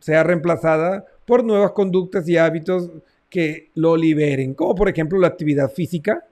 sea 0.00 0.22
reemplazada 0.24 1.06
por 1.24 1.44
nuevas 1.44 1.72
conductas 1.72 2.28
y 2.28 2.36
hábitos 2.36 2.90
que 3.30 3.70
lo 3.74 3.96
liberen, 3.96 4.54
como 4.54 4.74
por 4.74 4.88
ejemplo 4.88 5.18
la 5.18 5.28
actividad 5.28 5.70
física, 5.70 6.26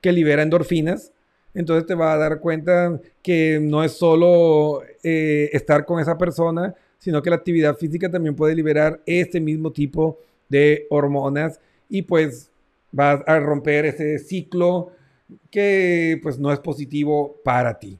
que 0.00 0.12
libera 0.12 0.42
endorfinas, 0.42 1.12
entonces 1.58 1.86
te 1.86 1.94
vas 1.94 2.14
a 2.14 2.18
dar 2.18 2.38
cuenta 2.38 3.00
que 3.20 3.58
no 3.60 3.82
es 3.82 3.90
solo 3.90 4.80
eh, 5.02 5.50
estar 5.52 5.84
con 5.84 5.98
esa 5.98 6.16
persona, 6.16 6.72
sino 6.98 7.20
que 7.20 7.30
la 7.30 7.36
actividad 7.36 7.76
física 7.76 8.08
también 8.08 8.36
puede 8.36 8.54
liberar 8.54 9.00
este 9.06 9.40
mismo 9.40 9.72
tipo 9.72 10.20
de 10.48 10.86
hormonas 10.88 11.60
y 11.88 12.02
pues 12.02 12.52
vas 12.92 13.22
a 13.26 13.40
romper 13.40 13.86
ese 13.86 14.20
ciclo 14.20 14.92
que 15.50 16.20
pues 16.22 16.38
no 16.38 16.52
es 16.52 16.60
positivo 16.60 17.40
para 17.42 17.76
ti. 17.80 17.98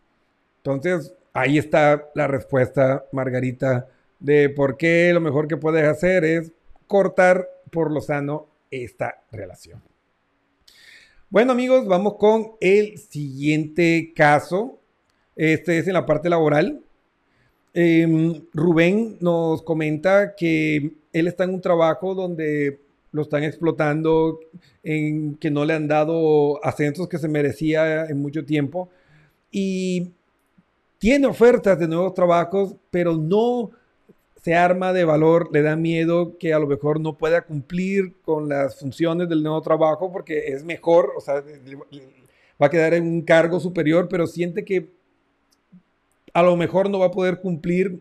Entonces 0.59 1.12
ahí 1.33 1.59
está 1.59 2.11
la 2.14 2.29
respuesta, 2.29 3.07
Margarita, 3.11 3.88
de 4.21 4.51
por 4.51 4.77
qué 4.77 5.11
lo 5.12 5.21
mejor 5.21 5.49
que 5.49 5.57
puedes 5.57 5.85
hacer 5.85 6.25
es 6.25 6.53
cortar 6.87 7.49
por 7.73 7.90
lo 7.90 8.01
sano 8.01 8.47
esta 8.71 9.21
relación. 9.33 9.88
Bueno 11.31 11.53
amigos, 11.53 11.87
vamos 11.87 12.14
con 12.14 12.53
el 12.59 12.97
siguiente 12.97 14.14
caso. 14.17 14.79
Este 15.37 15.77
es 15.77 15.87
en 15.87 15.93
la 15.93 16.07
parte 16.07 16.31
laboral. 16.31 16.81
Em, 17.75 18.41
Rubén 18.55 19.19
nos 19.21 19.61
comenta 19.61 20.35
que 20.35 20.95
él 21.12 21.29
está 21.29 21.45
en 21.45 21.51
un 21.51 21.61
trabajo 21.61 22.14
donde 22.14 22.81
lo 23.12 23.21
están 23.21 23.45
explotando, 23.45 24.41
en 24.83 25.35
que 25.35 25.51
no 25.51 25.67
le 25.67 25.75
han 25.75 25.87
dado 25.87 26.64
ascensos 26.64 27.11
que 27.11 27.19
se 27.19 27.29
merecía 27.29 28.07
en 28.07 28.23
mucho 28.23 28.47
tiempo 28.47 28.88
y 29.51 30.11
tiene 30.97 31.27
ofertas 31.27 31.79
de 31.79 31.88
nuevos 31.88 32.14
trabajos, 32.14 32.75
pero 32.91 33.14
no 33.19 33.73
se 34.42 34.55
arma 34.55 34.92
de 34.92 35.05
valor, 35.05 35.51
le 35.53 35.62
da 35.62 35.77
miedo 35.77 36.37
que 36.38 36.55
a 36.55 36.59
lo 36.59 36.66
mejor 36.66 37.01
no 37.01 37.16
pueda 37.16 37.42
cumplir 37.42 38.14
con 38.22 38.48
las 38.48 38.79
funciones 38.79 39.29
del 39.29 39.42
nuevo 39.42 39.61
trabajo 39.62 40.12
porque 40.12 40.48
es 40.48 40.64
mejor, 40.64 41.12
o 41.16 41.20
sea, 41.20 41.42
va 42.61 42.66
a 42.66 42.70
quedar 42.70 42.94
en 42.94 43.05
un 43.05 43.22
cargo 43.22 43.61
superior, 43.61 44.09
pero 44.09 44.27
siente 44.27 44.64
que 44.64 44.90
a 46.33 46.42
lo 46.42 46.57
mejor 46.57 46.88
no 46.88 46.98
va 46.98 47.07
a 47.07 47.11
poder 47.11 47.40
cumplir, 47.40 48.01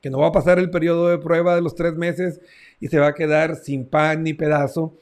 que 0.00 0.10
no 0.10 0.18
va 0.18 0.28
a 0.28 0.32
pasar 0.32 0.58
el 0.58 0.70
periodo 0.70 1.08
de 1.08 1.18
prueba 1.18 1.54
de 1.54 1.62
los 1.62 1.74
tres 1.74 1.94
meses 1.94 2.40
y 2.78 2.88
se 2.88 2.98
va 2.98 3.08
a 3.08 3.14
quedar 3.14 3.56
sin 3.56 3.86
pan 3.86 4.22
ni 4.22 4.34
pedazo. 4.34 4.94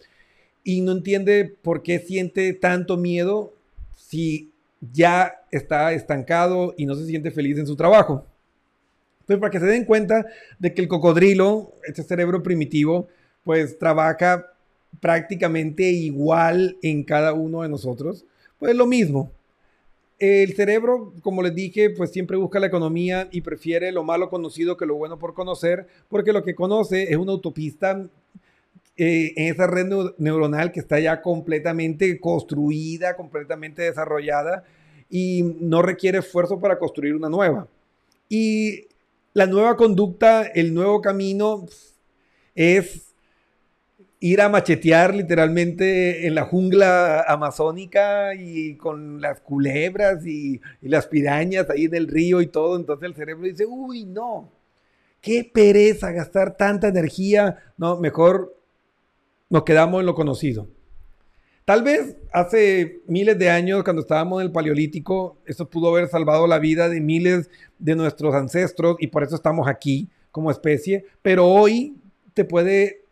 Y 0.63 0.81
no 0.81 0.93
entiende 0.93 1.45
por 1.61 1.83
qué 1.83 1.99
siente 1.99 2.53
tanto 2.53 2.97
miedo 2.97 3.53
si 3.97 4.53
ya 4.81 5.43
está 5.51 5.93
estancado 5.93 6.75
y 6.77 6.87
no 6.87 6.95
se 6.95 7.07
siente 7.07 7.33
feliz 7.33 7.59
en 7.59 7.67
su 7.67 7.75
trabajo. 7.75 8.25
Para 9.39 9.51
que 9.51 9.61
se 9.61 9.67
den 9.67 9.85
cuenta 9.85 10.27
de 10.59 10.75
que 10.75 10.83
el 10.83 10.89
cocodrilo, 10.89 11.73
este 11.87 12.03
cerebro 12.03 12.43
primitivo, 12.43 13.09
pues 13.45 13.79
trabaja 13.79 14.47
prácticamente 15.01 15.85
igual 15.91 16.77
en 16.83 17.03
cada 17.03 17.33
uno 17.33 17.63
de 17.63 17.69
nosotros, 17.69 18.25
pues 18.59 18.75
lo 18.75 18.87
mismo. 18.87 19.31
El 20.19 20.55
cerebro, 20.55 21.13
como 21.23 21.43
les 21.43 21.55
dije, 21.55 21.91
pues 21.91 22.11
siempre 22.11 22.37
busca 22.37 22.61
la 22.61 22.69
economía 22.69 23.29
y 23.33 23.41
prefiere 23.41 23.91
lo 23.91 24.05
malo 24.05 24.31
conocido 24.31 24.77
que 24.77 24.87
lo 24.87 24.95
bueno 24.95 25.19
por 25.19 25.35
conocer, 25.35 25.89
porque 26.09 26.33
lo 26.33 26.45
que 26.45 26.55
conoce 26.55 27.11
es 27.11 27.17
una 27.17 27.33
autopista 27.33 28.07
eh, 28.97 29.33
en 29.37 29.53
esa 29.53 29.67
red 29.67 29.89
neuronal 30.19 30.71
que 30.71 30.79
está 30.79 31.01
ya 31.01 31.23
completamente 31.23 32.21
construida, 32.21 33.17
completamente 33.17 33.83
desarrollada 33.83 34.65
y 35.11 35.57
no 35.61 35.83
requiere 35.83 36.19
esfuerzo 36.19 36.61
para 36.61 36.79
construir 36.79 37.17
una 37.17 37.29
nueva. 37.29 37.67
Y 38.29 38.87
la 39.35 39.47
nueva 39.47 39.77
conducta, 39.77 40.43
el 40.43 40.75
nuevo 40.75 41.01
camino 41.01 41.67
es 42.55 43.13
ir 44.21 44.41
a 44.41 44.49
machetear 44.49 45.15
literalmente 45.15 46.27
en 46.27 46.37
la 46.37 46.45
jungla 46.45 47.23
amazónica 47.27 48.35
y 48.35 48.77
con 48.77 49.21
las 49.21 49.41
culebras 49.41 50.25
y, 50.25 50.61
las 50.81 51.07
pirañas 51.09 51.69
ahí 51.71 51.87
en 51.87 51.95
el 51.95 52.07
río 52.07 52.41
y 52.41 52.47
todo. 52.47 52.77
Entonces 52.77 53.09
el 53.09 53.15
cerebro 53.15 53.45
dice, 53.47 53.67
uy, 53.67 54.05
no, 54.05 54.49
qué 55.21 55.51
pereza 55.53 56.13
gastar 56.13 56.57
tanta 56.57 56.89
energía. 56.89 57.59
No, 57.77 57.99
mejor 57.99 58.57
nos 59.51 59.65
quedamos 59.65 60.01
en 60.01 60.07
lo 60.07 60.15
conocido. 60.15 60.69
Tal 61.65 61.83
vez 61.85 62.17
hace 62.33 63.03
miles 63.07 63.39
de 63.39 63.49
años, 63.49 63.85
cuando 63.85 64.03
estábamos 64.03 64.41
en 64.41 64.47
el 64.47 64.53
Paleolítico, 64.53 65.39
eso 65.47 65.71
pudo 65.71 65.91
haber 65.91 66.09
salvado 66.09 66.47
la 66.47 66.59
vida 66.59 66.89
de 66.89 67.01
miles 67.01 67.51
de 67.79 67.95
nuestros 67.95 68.35
ancestros 68.35 68.97
y 68.99 69.07
por 69.09 69.23
eso 69.23 69.37
estamos 69.37 69.69
aquí 69.69 70.09
como 70.33 70.51
especie, 70.51 71.05
pero 71.23 71.47
hoy 71.47 71.97
te 72.35 72.45
puede 72.45 73.03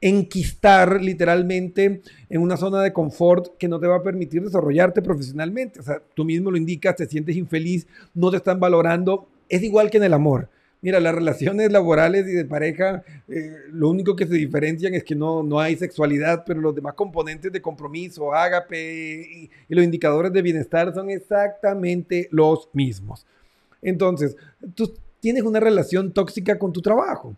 enquistar 0.00 1.02
literalmente 1.02 2.02
en 2.28 2.40
una 2.40 2.56
zona 2.56 2.82
de 2.82 2.92
confort 2.92 3.56
que 3.58 3.66
no 3.66 3.80
te 3.80 3.88
va 3.88 3.96
a 3.96 4.02
permitir 4.02 4.42
desarrollarte 4.42 5.02
profesionalmente. 5.02 5.80
O 5.80 5.82
sea, 5.82 6.00
tú 6.14 6.24
mismo 6.24 6.52
lo 6.52 6.56
indicas, 6.56 6.94
te 6.94 7.06
sientes 7.06 7.36
infeliz, 7.36 7.86
no 8.14 8.30
te 8.30 8.36
están 8.36 8.60
valorando. 8.60 9.28
Es 9.48 9.62
igual 9.62 9.90
que 9.90 9.96
en 9.96 10.04
el 10.04 10.14
amor. 10.14 10.48
Mira, 10.80 11.00
las 11.00 11.14
relaciones 11.14 11.72
laborales 11.72 12.28
y 12.28 12.32
de 12.32 12.44
pareja, 12.44 13.02
eh, 13.26 13.52
lo 13.72 13.88
único 13.88 14.14
que 14.14 14.26
se 14.26 14.34
diferencian 14.34 14.94
es 14.94 15.02
que 15.02 15.16
no, 15.16 15.42
no 15.42 15.58
hay 15.58 15.76
sexualidad, 15.76 16.44
pero 16.46 16.60
los 16.60 16.74
demás 16.74 16.94
componentes 16.94 17.50
de 17.50 17.60
compromiso, 17.60 18.32
ágape 18.32 19.26
y, 19.28 19.50
y 19.68 19.74
los 19.74 19.84
indicadores 19.84 20.32
de 20.32 20.40
bienestar 20.40 20.94
son 20.94 21.10
exactamente 21.10 22.28
los 22.30 22.68
mismos. 22.72 23.26
Entonces, 23.82 24.36
tú 24.74 24.94
tienes 25.20 25.42
una 25.42 25.60
relación 25.60 26.12
tóxica 26.12 26.58
con 26.58 26.72
tu 26.72 26.80
trabajo. 26.80 27.34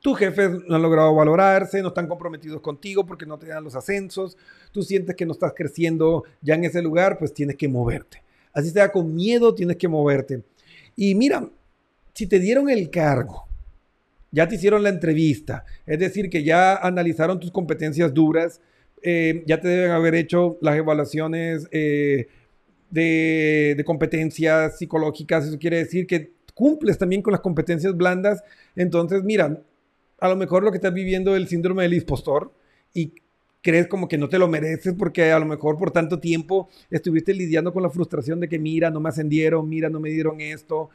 Tus 0.00 0.18
jefes 0.18 0.50
no 0.68 0.76
han 0.76 0.82
logrado 0.82 1.14
valorarse, 1.14 1.80
no 1.80 1.88
están 1.88 2.06
comprometidos 2.06 2.60
contigo 2.60 3.06
porque 3.06 3.24
no 3.24 3.38
te 3.38 3.46
dan 3.46 3.64
los 3.64 3.74
ascensos. 3.74 4.36
Tú 4.70 4.82
sientes 4.82 5.16
que 5.16 5.24
no 5.24 5.32
estás 5.32 5.54
creciendo 5.56 6.24
ya 6.42 6.54
en 6.54 6.64
ese 6.64 6.82
lugar, 6.82 7.18
pues 7.18 7.32
tienes 7.32 7.56
que 7.56 7.68
moverte. 7.68 8.22
Así 8.52 8.70
sea 8.70 8.92
con 8.92 9.14
miedo, 9.14 9.54
tienes 9.54 9.78
que 9.78 9.88
moverte. 9.88 10.42
Y 10.94 11.14
mira, 11.14 11.48
si 12.14 12.26
te 12.26 12.38
dieron 12.38 12.70
el 12.70 12.90
cargo, 12.90 13.46
ya 14.30 14.48
te 14.48 14.56
hicieron 14.56 14.82
la 14.82 14.88
entrevista, 14.88 15.64
es 15.86 15.98
decir, 15.98 16.30
que 16.30 16.42
ya 16.42 16.76
analizaron 16.76 17.38
tus 17.38 17.50
competencias 17.50 18.12
duras, 18.12 18.60
eh, 19.02 19.44
ya 19.46 19.60
te 19.60 19.68
deben 19.68 19.90
haber 19.90 20.14
hecho 20.14 20.58
las 20.60 20.76
evaluaciones 20.76 21.68
eh, 21.70 22.28
de, 22.90 23.74
de, 23.76 23.84
competencias 23.84 24.78
psicológicas, 24.78 25.46
eso 25.46 25.58
quiere 25.58 25.78
decir 25.78 26.06
que 26.06 26.32
cumples 26.54 26.96
también 26.96 27.22
con 27.22 27.32
las 27.32 27.40
competencias 27.40 27.96
blandas, 27.96 28.42
entonces 28.76 29.22
mira, 29.22 29.60
a 30.18 30.28
lo 30.28 30.36
mejor 30.36 30.62
lo 30.62 30.70
que 30.70 30.78
estás 30.78 30.94
viviendo 30.94 31.34
es 31.34 31.42
el 31.42 31.48
síndrome 31.48 31.82
del 31.82 31.94
impostor 31.94 32.52
y 32.94 33.12
crees 33.60 33.88
como 33.88 34.08
que 34.08 34.18
no 34.18 34.28
te 34.28 34.38
lo 34.38 34.46
mereces 34.46 34.94
porque 34.96 35.32
a 35.32 35.38
lo 35.38 35.46
mejor 35.46 35.76
por 35.78 35.90
tanto 35.90 36.20
tiempo 36.20 36.68
estuviste 36.90 37.32
lidiando 37.32 37.72
con 37.72 37.82
la 37.82 37.90
frustración 37.90 38.38
de 38.38 38.48
que 38.48 38.58
mira, 38.58 38.90
no 38.90 39.00
me 39.00 39.08
ascendieron, 39.08 39.68
mira, 39.68 39.88
no 39.88 40.00
me 40.00 40.10
dieron 40.10 40.40
esto, 40.40 40.90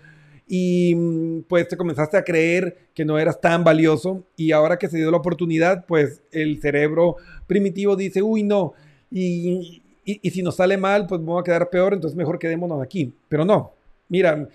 y 0.51 1.41
pues 1.47 1.67
te 1.67 1.77
comenzaste 1.77 2.17
a 2.17 2.23
creer 2.23 2.89
que 2.95 3.05
no 3.05 3.19
eras 3.19 3.39
tan 3.39 3.63
valioso 3.63 4.23
y 4.35 4.51
ahora 4.51 4.79
que 4.79 4.89
se 4.89 4.97
dio 4.97 5.12
la 5.12 5.17
oportunidad, 5.17 5.85
pues 5.85 6.23
el 6.31 6.59
cerebro 6.59 7.17
primitivo 7.45 7.95
dice, 7.95 8.23
uy, 8.23 8.41
no, 8.41 8.73
y, 9.12 9.83
y, 10.03 10.29
si 10.31 10.41
nos 10.41 10.55
sale 10.55 10.75
mal, 10.75 11.05
pues 11.05 11.21
vamos 11.21 11.41
a 11.41 11.43
quedar 11.43 11.69
peor, 11.69 11.93
entonces 11.93 12.17
mejor 12.17 12.39
quedémonos 12.39 12.81
aquí. 12.81 13.13
Pero 13.27 13.45
no, 13.45 13.73
mira, 14.07 14.49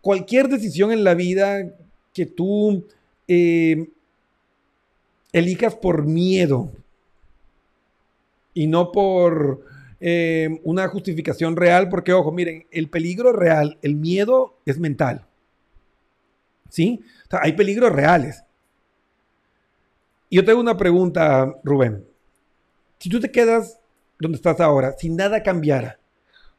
cualquier 0.00 0.46
decisión 0.46 0.92
en 0.92 1.02
la 1.02 1.14
vida 1.14 1.72
que 2.12 2.26
tú 2.26 2.86
eh, 3.26 3.88
elijas 5.32 5.74
por 5.74 6.06
miedo 6.06 6.70
y 8.54 8.68
no 8.68 8.92
por 8.92 9.64
eh, 10.00 10.60
una 10.62 10.88
justificación 10.88 11.56
real, 11.56 11.88
porque 11.88 12.12
ojo, 12.12 12.32
miren, 12.32 12.66
el 12.70 12.90
peligro 12.90 13.32
real, 13.32 13.78
el 13.82 13.96
miedo 13.96 14.58
es 14.66 14.78
mental. 14.78 15.26
¿Sí? 16.68 17.02
hay 17.30 17.52
peligros 17.52 17.92
reales. 17.92 18.42
Yo 20.30 20.44
tengo 20.44 20.60
una 20.60 20.76
pregunta, 20.76 21.56
Rubén. 21.64 22.04
Si 22.98 23.08
tú 23.08 23.20
te 23.20 23.30
quedas 23.30 23.78
donde 24.18 24.36
estás 24.36 24.60
ahora, 24.60 24.94
si 24.98 25.08
nada 25.08 25.42
cambiara, 25.42 25.98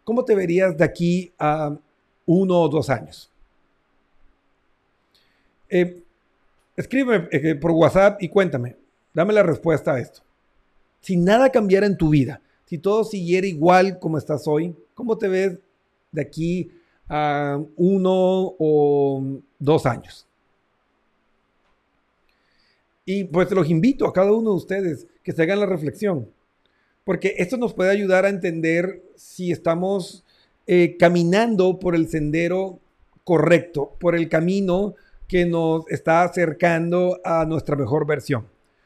¿cómo 0.04 0.24
te 0.26 0.36
verías 0.36 0.78
de 0.78 0.84
aquí 0.84 1.34
a 1.38 1.78
uno 2.26 2.62
o 2.62 2.70
dos 2.70 2.90
años? 2.90 3.32
Eh, 5.70 6.04
escríbeme 6.76 7.56
por 7.56 7.72
WhatsApp 7.72 8.22
y 8.22 8.30
cuéntame, 8.30 8.78
dame 9.14 9.34
la 9.34 9.44
respuesta 9.44 9.94
a 9.94 10.00
esto. 10.00 10.22
Si 11.02 11.18
nada 11.18 11.50
cambiara 11.52 11.86
en 11.86 11.98
tu 11.98 12.10
vida, 12.10 12.42
si 12.68 12.78
todo 12.78 13.04
siguiera 13.06 13.48
igual 13.48 13.98
como 13.98 14.18
estás 14.18 14.48
hoy, 14.48 14.76
¿cómo 14.94 15.18
te 15.18 15.30
ves 15.30 15.58
de 16.12 16.22
aquí 16.22 16.70
a 17.08 17.60
uno 17.78 18.56
o 18.60 19.24
dos 19.58 19.86
años? 19.86 20.28
Y 23.06 23.24
pues 23.24 23.50
los 23.52 23.70
invito 23.70 24.06
a 24.06 24.12
cada 24.12 24.34
uno 24.34 24.52
de 24.52 24.58
ustedes 24.58 25.08
que 25.24 25.32
se 25.32 25.44
hagan 25.44 25.62
la 25.62 25.66
reflexión, 25.66 26.30
porque 27.06 27.36
esto 27.38 27.56
nos 27.56 27.74
puede 27.74 27.90
ayudar 27.90 28.26
a 28.26 28.30
entender 28.30 29.02
si 29.16 29.50
estamos 29.52 30.26
eh, 30.68 30.98
caminando 31.00 31.80
por 31.80 31.96
el 31.96 32.10
sendero 32.10 32.80
correcto, 33.24 33.96
por 33.98 34.14
el 34.14 34.28
camino 34.28 34.96
que 35.26 35.46
nos 35.46 35.90
está 35.90 36.24
acercando 36.24 37.22
a 37.24 37.46
nuestra 37.46 37.78
mejor 37.78 38.06
versión. 38.06 38.46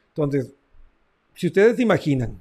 Entonces, 0.09 0.53
si 1.33 1.47
ustedes 1.47 1.79
imaginan 1.79 2.39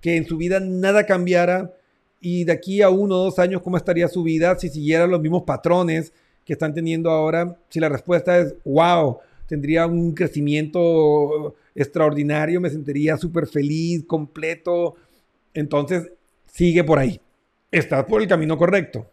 que 0.00 0.16
en 0.16 0.26
su 0.26 0.36
vida 0.36 0.60
nada 0.60 1.06
cambiara 1.06 1.72
y 2.20 2.44
de 2.44 2.52
aquí 2.52 2.82
a 2.82 2.90
uno 2.90 3.16
o 3.16 3.24
dos 3.24 3.38
años, 3.38 3.62
¿cómo 3.62 3.76
estaría 3.76 4.08
su 4.08 4.22
vida 4.22 4.58
si 4.58 4.68
siguiera 4.68 5.06
los 5.06 5.20
mismos 5.20 5.44
patrones 5.44 6.12
que 6.44 6.52
están 6.52 6.74
teniendo 6.74 7.10
ahora? 7.10 7.56
Si 7.70 7.80
la 7.80 7.88
respuesta 7.88 8.38
es, 8.38 8.54
wow, 8.64 9.18
tendría 9.46 9.86
un 9.86 10.12
crecimiento 10.12 11.54
extraordinario, 11.74 12.60
me 12.60 12.70
sentiría 12.70 13.16
súper 13.16 13.46
feliz, 13.46 14.04
completo, 14.06 14.96
entonces 15.54 16.10
sigue 16.46 16.84
por 16.84 16.98
ahí. 16.98 17.20
Estás 17.70 18.04
por 18.04 18.20
el 18.20 18.28
camino 18.28 18.58
correcto. 18.58 19.10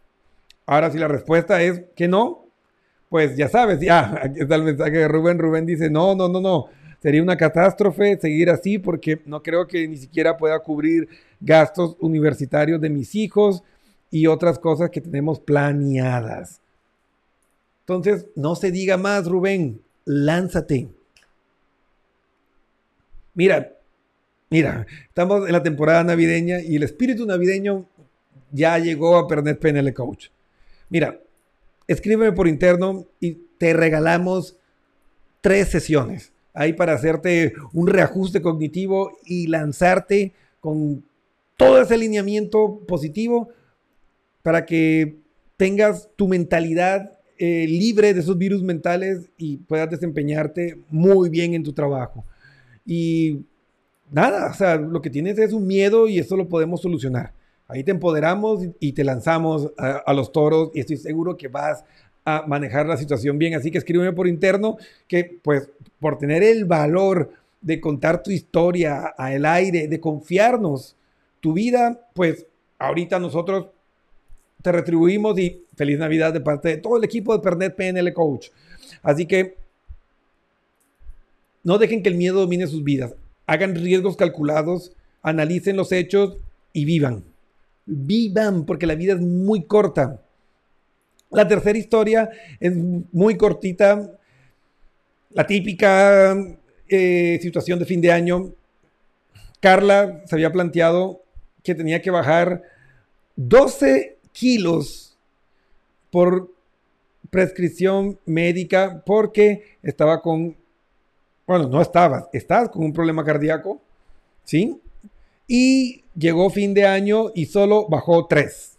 Ahora, 0.65 0.91
si 0.91 0.97
la 0.97 1.07
respuesta 1.07 1.61
es 1.61 1.83
que 1.95 2.07
no, 2.07 2.45
pues 3.07 3.37
ya 3.37 3.47
sabes, 3.47 3.79
ya, 3.79 4.19
aquí 4.21 4.41
está 4.41 4.55
el 4.55 4.63
mensaje 4.63 4.97
de 4.97 5.07
Rubén. 5.07 5.39
Rubén 5.39 5.65
dice, 5.65 5.89
no, 5.89 6.13
no, 6.13 6.27
no, 6.27 6.41
no 6.41 6.65
sería 7.01 7.21
una 7.21 7.37
catástrofe 7.37 8.17
seguir 8.19 8.49
así 8.49 8.79
porque 8.79 9.21
no 9.25 9.41
creo 9.43 9.67
que 9.67 9.87
ni 9.87 9.97
siquiera 9.97 10.37
pueda 10.37 10.59
cubrir 10.59 11.07
gastos 11.39 11.95
universitarios 11.99 12.81
de 12.81 12.89
mis 12.89 13.15
hijos 13.15 13.63
y 14.09 14.27
otras 14.27 14.57
cosas 14.59 14.89
que 14.89 15.01
tenemos 15.01 15.39
planeadas. 15.39 16.61
Entonces, 17.81 18.25
no 18.35 18.55
se 18.55 18.71
diga 18.71 18.97
más, 18.97 19.27
Rubén, 19.27 19.81
lánzate. 20.05 20.89
Mira, 23.33 23.73
mira, 24.49 24.85
estamos 25.07 25.45
en 25.45 25.53
la 25.53 25.63
temporada 25.63 26.03
navideña 26.03 26.59
y 26.59 26.75
el 26.75 26.83
espíritu 26.83 27.25
navideño 27.25 27.85
ya 28.51 28.77
llegó 28.79 29.17
a 29.17 29.27
Pernet 29.27 29.59
PNL 29.59 29.93
Coach. 29.93 30.29
Mira, 30.89 31.19
escríbeme 31.87 32.31
por 32.31 32.47
interno 32.47 33.05
y 33.19 33.33
te 33.57 33.73
regalamos 33.73 34.57
tres 35.41 35.69
sesiones 35.69 36.31
ahí 36.57 36.73
para 36.73 36.93
hacerte 36.93 37.53
un 37.71 37.87
reajuste 37.87 38.41
cognitivo 38.41 39.11
y 39.25 39.47
lanzarte 39.47 40.33
con 40.59 41.05
todo 41.55 41.81
ese 41.81 41.93
alineamiento 41.93 42.79
positivo 42.87 43.49
para 44.41 44.65
que 44.65 45.17
tengas 45.55 46.09
tu 46.15 46.27
mentalidad 46.27 47.19
eh, 47.37 47.67
libre 47.67 48.13
de 48.13 48.21
esos 48.21 48.37
virus 48.37 48.63
mentales 48.63 49.29
y 49.37 49.57
puedas 49.57 49.89
desempeñarte 49.89 50.79
muy 50.89 51.29
bien 51.29 51.53
en 51.53 51.63
tu 51.63 51.73
trabajo. 51.73 52.25
Y 52.85 53.45
nada, 54.11 54.49
o 54.49 54.53
sea, 54.53 54.77
lo 54.77 55.01
que 55.01 55.11
tienes 55.11 55.37
es 55.37 55.53
un 55.53 55.67
miedo 55.67 56.07
y 56.07 56.17
eso 56.17 56.35
lo 56.35 56.49
podemos 56.49 56.81
solucionar. 56.81 57.33
Ahí 57.67 57.83
te 57.83 57.91
empoderamos 57.91 58.61
y 58.79 58.93
te 58.93 59.03
lanzamos 59.03 59.71
a, 59.77 59.97
a 59.97 60.13
los 60.13 60.31
toros 60.31 60.71
y 60.73 60.79
estoy 60.79 60.97
seguro 60.97 61.37
que 61.37 61.49
vas 61.49 61.83
a 62.27 62.45
manejar 62.45 62.85
la 62.85 62.97
situación 62.97 63.39
bien. 63.39 63.55
Así 63.55 63.71
que 63.71 63.77
escríbeme 63.77 64.11
por 64.11 64.27
interno 64.27 64.75
que 65.07 65.39
pues 65.41 65.69
por 65.97 66.17
tener 66.17 66.43
el 66.43 66.65
valor 66.65 67.31
de 67.61 67.79
contar 67.79 68.21
tu 68.21 68.31
historia 68.31 69.05
al 69.17 69.45
aire, 69.45 69.87
de 69.87 69.99
confiarnos 70.01 70.97
tu 71.39 71.53
vida, 71.53 72.01
pues 72.13 72.45
ahorita 72.79 73.17
nosotros 73.17 73.67
te 74.61 74.73
retribuimos 74.73 75.39
y 75.39 75.63
feliz 75.77 75.99
Navidad 75.99 76.33
de 76.33 76.41
parte 76.41 76.67
de 76.67 76.77
todo 76.77 76.97
el 76.97 77.05
equipo 77.05 77.31
de 77.31 77.41
Pernet 77.41 77.75
PNL 77.77 78.11
Coach. 78.11 78.49
Así 79.01 79.25
que 79.25 79.55
no 81.63 81.77
dejen 81.77 82.03
que 82.03 82.09
el 82.09 82.15
miedo 82.15 82.41
domine 82.41 82.67
sus 82.67 82.83
vidas. 82.83 83.15
Hagan 83.45 83.73
riesgos 83.73 84.17
calculados, 84.17 84.91
analicen 85.21 85.77
los 85.77 85.93
hechos 85.93 86.35
y 86.73 86.83
vivan. 86.83 87.23
Vivan 87.85 88.65
porque 88.65 88.85
la 88.85 88.95
vida 88.95 89.13
es 89.13 89.21
muy 89.21 89.63
corta. 89.63 90.21
La 91.29 91.47
tercera 91.47 91.77
historia 91.77 92.29
es 92.59 92.73
muy 93.11 93.35
cortita, 93.35 94.11
la 95.31 95.45
típica 95.45 96.35
eh, 96.87 97.39
situación 97.41 97.79
de 97.79 97.85
fin 97.85 97.99
de 97.99 98.11
año. 98.11 98.53
Carla 99.59 100.21
se 100.25 100.35
había 100.35 100.51
planteado 100.51 101.21
que 101.63 101.75
tenía 101.75 102.01
que 102.01 102.11
bajar 102.11 102.63
12 103.35 104.17
kilos 104.31 105.17
por 106.11 106.49
prescripción 107.29 108.17
médica 108.25 109.03
porque 109.05 109.77
estaba 109.83 110.21
con, 110.21 110.55
bueno, 111.45 111.67
no 111.67 111.81
estaba, 111.81 112.29
estás 112.31 112.69
con 112.69 112.83
un 112.83 112.93
problema 112.93 113.25
cardíaco, 113.25 113.81
¿sí? 114.45 114.79
Y 115.45 116.03
llegó 116.17 116.49
fin 116.49 116.73
de 116.73 116.85
año 116.85 117.31
y 117.35 117.47
solo 117.47 117.87
bajó 117.89 118.27
3. 118.27 118.77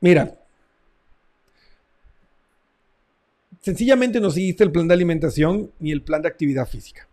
Mira, 0.00 0.41
sencillamente 3.62 4.20
no 4.20 4.30
seguiste 4.30 4.64
el 4.64 4.72
plan 4.72 4.86
de 4.86 4.94
alimentación 4.94 5.72
ni 5.78 5.92
el 5.92 6.02
plan 6.02 6.20
de 6.20 6.28
actividad 6.28 6.68
física. 6.68 7.08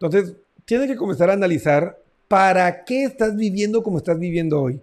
Entonces, 0.00 0.34
tienes 0.64 0.86
que 0.86 0.96
comenzar 0.96 1.28
a 1.28 1.34
analizar 1.34 2.00
para 2.28 2.84
qué 2.84 3.04
estás 3.04 3.36
viviendo 3.36 3.82
como 3.82 3.98
estás 3.98 4.18
viviendo 4.18 4.62
hoy. 4.62 4.80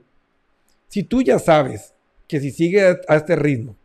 Si 0.88 1.04
tú 1.04 1.22
ya 1.22 1.40
sabes 1.40 1.94
que 2.28 2.40
si 2.40 2.52
sigues 2.52 2.98
a 3.08 3.16
este 3.16 3.36
ritmo, 3.36 3.76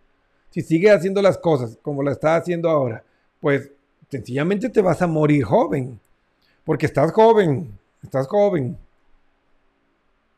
si 0.51 0.62
sigues 0.62 0.92
haciendo 0.92 1.22
las 1.22 1.38
cosas 1.38 1.78
como 1.82 2.03
la 2.03 2.12
estás 2.12 2.42
haciendo 2.42 2.68
ahora, 2.68 3.05
pues 3.38 3.70
sencillamente 4.11 4.68
te 4.68 4.82
vas 4.82 5.01
a 5.03 5.07
morir 5.07 5.44
joven. 5.44 6.01
Porque 6.64 6.86
estás 6.86 7.12
joven, 7.12 7.78
estás 8.03 8.26
joven. 8.26 8.76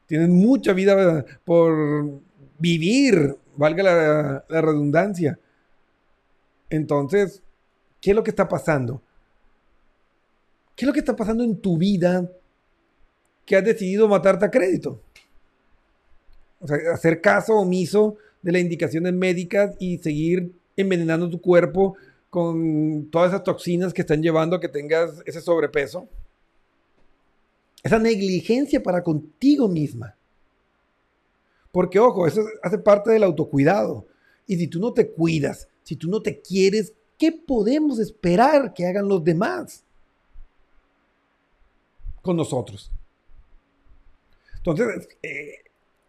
Tienes 0.06 0.28
mucha 0.28 0.72
vida 0.74 1.24
por 1.44 2.20
vivir, 2.58 3.36
valga 3.56 3.82
la, 3.82 4.44
la 4.48 4.60
redundancia. 4.60 5.38
Entonces, 6.72 7.42
¿qué 8.00 8.10
es 8.10 8.16
lo 8.16 8.24
que 8.24 8.30
está 8.30 8.48
pasando? 8.48 9.02
¿Qué 10.74 10.84
es 10.84 10.86
lo 10.86 10.94
que 10.94 11.00
está 11.00 11.14
pasando 11.14 11.44
en 11.44 11.60
tu 11.60 11.76
vida 11.76 12.30
que 13.44 13.56
has 13.56 13.64
decidido 13.64 14.08
matarte 14.08 14.46
a 14.46 14.50
crédito? 14.50 14.98
O 16.60 16.66
sea, 16.66 16.78
hacer 16.94 17.20
caso 17.20 17.56
omiso 17.56 18.16
de 18.40 18.52
las 18.52 18.62
indicaciones 18.62 19.12
médicas 19.12 19.76
y 19.78 19.98
seguir 19.98 20.50
envenenando 20.74 21.28
tu 21.28 21.42
cuerpo 21.42 21.94
con 22.30 23.10
todas 23.10 23.32
esas 23.32 23.44
toxinas 23.44 23.92
que 23.92 24.00
están 24.00 24.22
llevando 24.22 24.56
a 24.56 24.60
que 24.60 24.68
tengas 24.68 25.22
ese 25.26 25.42
sobrepeso. 25.42 26.08
Esa 27.82 27.98
negligencia 27.98 28.82
para 28.82 29.02
contigo 29.02 29.68
misma. 29.68 30.16
Porque, 31.70 31.98
ojo, 31.98 32.26
eso 32.26 32.42
hace 32.62 32.78
parte 32.78 33.10
del 33.10 33.24
autocuidado. 33.24 34.06
Y 34.46 34.56
si 34.56 34.68
tú 34.68 34.80
no 34.80 34.94
te 34.94 35.10
cuidas, 35.10 35.68
si 35.82 35.96
tú 35.96 36.08
no 36.08 36.20
te 36.22 36.40
quieres, 36.40 36.92
¿qué 37.18 37.32
podemos 37.32 37.98
esperar 37.98 38.72
que 38.74 38.86
hagan 38.86 39.08
los 39.08 39.22
demás 39.22 39.84
con 42.20 42.36
nosotros? 42.36 42.90
Entonces, 44.56 45.08
eh, 45.22 45.56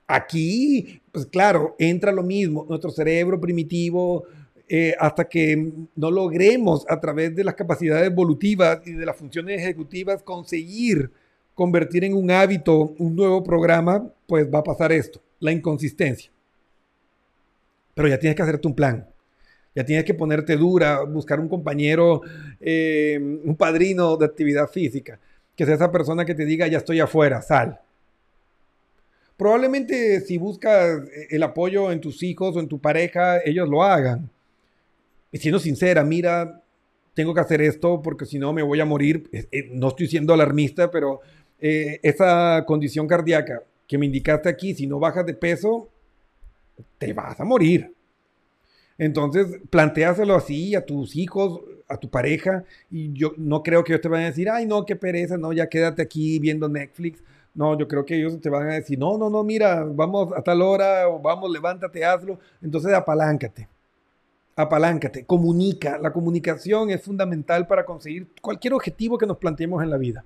aquí, 0.08 1.02
pues 1.12 1.26
claro, 1.26 1.76
entra 1.80 2.12
lo 2.12 2.24
mismo, 2.24 2.66
nuestro 2.70 2.92
cerebro 2.92 3.40
primitivo, 3.40 4.26
eh, 4.70 4.96
hasta 5.00 5.26
que 5.26 5.72
no 5.96 6.10
logremos 6.10 6.86
a 6.88 7.00
través 7.00 7.36
de 7.36 7.44
las 7.44 7.56
capacidades 7.56 8.08
evolutivas 8.08 8.80
y 8.86 8.94
de 8.94 9.06
las 9.06 9.16
funciones 9.16 9.60
ejecutivas 9.60 10.24
conseguir 10.24 11.12
convertir 11.54 12.04
en 12.04 12.14
un 12.14 12.32
hábito 12.32 12.96
un 12.98 13.16
nuevo 13.16 13.44
programa, 13.44 14.08
pues 14.26 14.52
va 14.52 14.60
a 14.60 14.64
pasar 14.64 14.92
esto, 14.92 15.22
la 15.40 15.52
inconsistencia. 15.52 16.32
Pero 17.94 18.08
ya 18.08 18.18
tienes 18.18 18.36
que 18.36 18.42
hacerte 18.42 18.68
un 18.68 18.74
plan. 18.74 19.08
Ya 19.76 19.84
tienes 19.86 20.06
que 20.06 20.14
ponerte 20.14 20.56
dura, 20.56 21.02
buscar 21.04 21.40
un 21.40 21.50
compañero, 21.50 22.22
eh, 22.60 23.20
un 23.44 23.56
padrino 23.56 24.18
de 24.18 24.26
actividad 24.26 24.68
física, 24.68 25.20
que 25.56 25.66
sea 25.66 25.76
esa 25.76 25.92
persona 25.92 26.26
que 26.26 26.36
te 26.36 26.46
diga, 26.46 26.68
ya 26.68 26.78
estoy 26.78 27.00
afuera, 27.00 27.42
sal. 27.42 27.80
Probablemente 29.36 30.22
si 30.22 30.38
buscas 30.38 31.02
el 31.30 31.44
apoyo 31.44 31.92
en 31.92 32.02
tus 32.02 32.22
hijos 32.22 32.56
o 32.56 32.60
en 32.60 32.68
tu 32.68 32.80
pareja, 32.80 33.40
ellos 33.44 33.68
lo 33.68 33.84
hagan. 33.84 34.30
Y 35.32 35.40
siendo 35.40 35.60
sincera, 35.60 36.04
mira, 36.04 36.64
tengo 37.14 37.34
que 37.34 37.42
hacer 37.42 37.62
esto 37.62 38.02
porque 38.02 38.26
si 38.26 38.40
no 38.40 38.54
me 38.54 38.62
voy 38.62 38.80
a 38.80 38.86
morir. 38.86 39.30
Eh, 39.52 39.70
no 39.72 39.90
estoy 39.90 40.08
siendo 40.08 40.34
alarmista, 40.34 40.92
pero 40.92 41.22
eh, 41.60 42.00
esa 42.04 42.64
condición 42.66 43.08
cardíaca 43.08 43.64
que 43.88 43.98
me 43.98 44.06
indicaste 44.06 44.50
aquí, 44.50 44.74
si 44.74 44.88
no 44.88 45.00
bajas 45.00 45.26
de 45.26 45.34
peso, 45.34 45.90
te 46.98 47.14
vas 47.14 47.40
a 47.40 47.46
morir. 47.46 47.94
Entonces, 49.04 49.60
planteáselo 49.70 50.34
así 50.34 50.76
a 50.76 50.86
tus 50.86 51.18
hijos, 51.18 51.60
a 51.90 51.98
tu 51.98 52.10
pareja, 52.10 52.64
y 52.90 53.12
yo 53.12 53.34
no 53.36 53.62
creo 53.62 53.84
que 53.84 53.92
ellos 53.92 54.02
te 54.02 54.08
vayan 54.08 54.28
a 54.28 54.30
decir, 54.30 54.50
ay, 54.50 54.66
no, 54.66 54.86
qué 54.86 54.96
pereza, 54.96 55.38
no, 55.38 55.52
ya 55.52 55.68
quédate 55.68 56.02
aquí 56.02 56.40
viendo 56.40 56.70
Netflix. 56.70 57.22
No, 57.54 57.78
yo 57.78 57.86
creo 57.86 58.06
que 58.06 58.16
ellos 58.16 58.40
te 58.40 58.50
van 58.50 58.70
a 58.70 58.76
decir, 58.76 58.98
no, 58.98 59.18
no, 59.18 59.30
no, 59.30 59.44
mira, 59.44 59.84
vamos 59.84 60.32
a 60.34 60.42
tal 60.42 60.62
hora, 60.62 61.10
o 61.10 61.20
vamos, 61.20 61.52
levántate, 61.52 62.06
hazlo. 62.06 62.40
Entonces, 62.62 62.94
apaláncate, 62.94 63.68
apaláncate, 64.56 65.26
comunica. 65.26 65.98
La 65.98 66.14
comunicación 66.14 66.90
es 66.90 67.02
fundamental 67.02 67.68
para 67.68 67.84
conseguir 67.84 68.28
cualquier 68.42 68.74
objetivo 68.74 69.18
que 69.18 69.26
nos 69.26 69.38
planteemos 69.38 69.84
en 69.84 69.90
la 69.90 69.98
vida. 69.98 70.24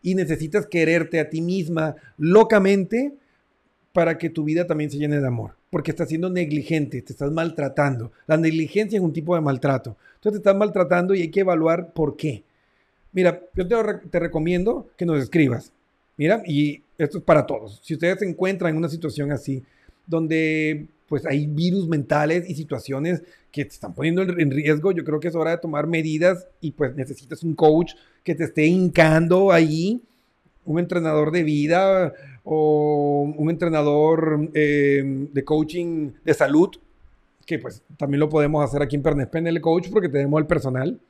Y 0.00 0.14
necesitas 0.14 0.66
quererte 0.66 1.20
a 1.20 1.28
ti 1.28 1.42
misma 1.42 1.94
locamente 2.16 3.12
para 3.92 4.16
que 4.16 4.30
tu 4.30 4.44
vida 4.44 4.66
también 4.66 4.90
se 4.90 4.96
llene 4.96 5.20
de 5.20 5.26
amor 5.26 5.52
porque 5.76 5.90
estás 5.90 6.08
siendo 6.08 6.30
negligente, 6.30 7.02
te 7.02 7.12
estás 7.12 7.30
maltratando. 7.30 8.10
La 8.26 8.38
negligencia 8.38 8.96
es 8.96 9.02
un 9.02 9.12
tipo 9.12 9.34
de 9.34 9.42
maltrato. 9.42 9.94
Entonces 10.14 10.40
te 10.40 10.48
estás 10.48 10.56
maltratando 10.56 11.14
y 11.14 11.20
hay 11.20 11.30
que 11.30 11.40
evaluar 11.40 11.92
por 11.92 12.16
qué. 12.16 12.44
Mira, 13.12 13.42
yo 13.54 13.68
te, 13.68 14.18
recomiendo 14.18 14.88
que 14.96 15.04
nos 15.04 15.22
escribas. 15.22 15.74
Mira, 16.16 16.42
y 16.46 16.82
esto 16.96 17.18
es 17.18 17.24
para 17.24 17.44
todos. 17.44 17.78
Si 17.84 17.92
ustedes 17.92 18.20
se 18.20 18.24
encuentran 18.24 18.70
en 18.70 18.78
una 18.78 18.88
situación 18.88 19.30
así, 19.32 19.62
donde 20.06 20.86
pues 21.10 21.26
hay 21.26 21.46
virus 21.46 21.86
mentales 21.86 22.48
y 22.48 22.54
situaciones 22.54 23.22
que 23.52 23.66
te 23.66 23.74
están 23.74 23.92
poniendo 23.92 24.22
en 24.22 24.50
riesgo, 24.50 24.92
yo 24.92 25.04
creo 25.04 25.20
que 25.20 25.28
es 25.28 25.34
hora 25.34 25.50
de 25.50 25.58
tomar 25.58 25.86
medidas 25.86 26.48
y 26.62 26.70
pues 26.70 26.96
necesitas 26.96 27.42
un 27.42 27.54
coach 27.54 27.92
que 28.24 28.34
te 28.34 28.44
esté 28.44 28.64
hincando 28.64 29.52
ahí, 29.52 30.00
un 30.66 30.78
entrenador 30.78 31.30
de 31.30 31.42
vida, 31.42 32.12
o 32.48 33.34
un 33.36 33.50
entrenador 33.50 34.50
eh, 34.54 35.02
de 35.32 35.44
coaching 35.44 36.12
de 36.24 36.32
salud, 36.32 36.70
que 37.44 37.58
pues 37.58 37.82
también 37.96 38.20
lo 38.20 38.28
podemos 38.28 38.64
hacer 38.64 38.82
aquí 38.82 38.94
en 38.94 39.02
Pernes 39.02 39.26
PNL 39.26 39.60
Coach 39.60 39.88
porque 39.90 40.08
tenemos 40.08 40.40
el 40.40 40.46
personal, 40.46 41.00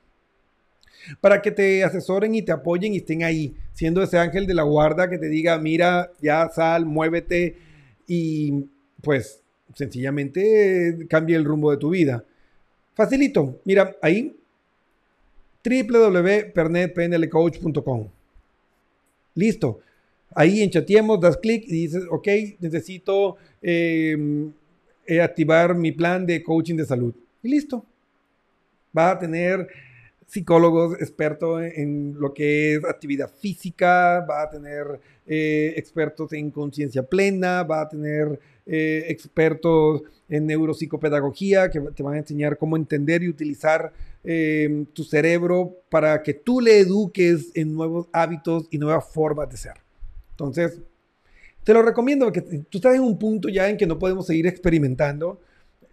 para 1.21 1.43
que 1.43 1.51
te 1.51 1.83
asesoren 1.83 2.33
y 2.33 2.41
te 2.41 2.51
apoyen 2.51 2.95
y 2.95 2.97
estén 2.97 3.23
ahí, 3.23 3.55
siendo 3.73 4.01
ese 4.01 4.17
ángel 4.17 4.47
de 4.47 4.55
la 4.55 4.63
guarda 4.63 5.11
que 5.11 5.19
te 5.19 5.29
diga, 5.29 5.59
mira, 5.59 6.11
ya 6.21 6.49
sal, 6.49 6.87
muévete 6.87 7.55
y 8.07 8.65
pues 9.01 9.43
sencillamente 9.75 11.05
cambie 11.07 11.35
el 11.35 11.45
rumbo 11.45 11.69
de 11.69 11.77
tu 11.77 11.91
vida. 11.91 12.23
Facilito, 12.95 13.61
mira, 13.63 13.95
ahí 14.01 14.35
www.pernetpnlcoach.com. 15.63 18.16
Listo. 19.37 19.79
Ahí 20.35 20.61
en 20.61 20.69
Chateemos 20.71 21.19
das 21.19 21.37
clic 21.37 21.63
y 21.67 21.83
dices, 21.83 22.03
ok, 22.09 22.27
necesito 22.59 23.37
em, 23.61 24.51
eh, 25.05 25.21
activar 25.21 25.75
mi 25.75 25.91
plan 25.91 26.25
de 26.25 26.43
coaching 26.43 26.75
de 26.75 26.85
salud. 26.85 27.13
Y 27.43 27.49
listo. 27.49 27.85
Va 28.97 29.11
a 29.11 29.19
tener 29.19 29.67
psicólogos 30.27 31.01
expertos 31.01 31.63
en 31.63 32.15
lo 32.19 32.33
que 32.33 32.75
es 32.75 32.85
actividad 32.85 33.31
física, 33.31 34.25
va 34.29 34.43
a 34.43 34.49
tener 34.49 34.99
eh, 35.25 35.73
expertos 35.77 36.33
en 36.33 36.51
conciencia 36.51 37.03
plena, 37.03 37.63
va 37.63 37.81
a 37.81 37.89
tener 37.89 38.37
eh, 38.65 39.05
expertos 39.07 40.03
en 40.27 40.45
neuropsicopedagogía 40.45 41.71
que 41.71 41.79
te 41.79 42.03
van 42.03 42.15
a 42.15 42.17
enseñar 42.17 42.57
cómo 42.57 42.75
entender 42.75 43.23
y 43.23 43.29
utilizar 43.29 43.93
eh, 44.25 44.85
tu 44.91 45.05
cerebro 45.05 45.77
para 45.89 46.21
que 46.21 46.33
tú 46.33 46.59
le 46.59 46.79
eduques 46.79 47.51
en 47.55 47.73
nuevos 47.73 48.07
hábitos 48.11 48.67
y 48.69 48.77
nuevas 48.77 49.05
formas 49.05 49.49
de 49.49 49.55
ser. 49.55 49.75
Entonces, 50.31 50.81
te 51.63 51.73
lo 51.73 51.81
recomiendo 51.81 52.25
porque 52.25 52.41
tú 52.41 52.79
estás 52.79 52.95
en 52.95 53.01
un 53.01 53.17
punto 53.17 53.47
ya 53.47 53.69
en 53.69 53.77
que 53.77 53.87
no 53.87 53.97
podemos 53.97 54.27
seguir 54.27 54.45
experimentando, 54.45 55.39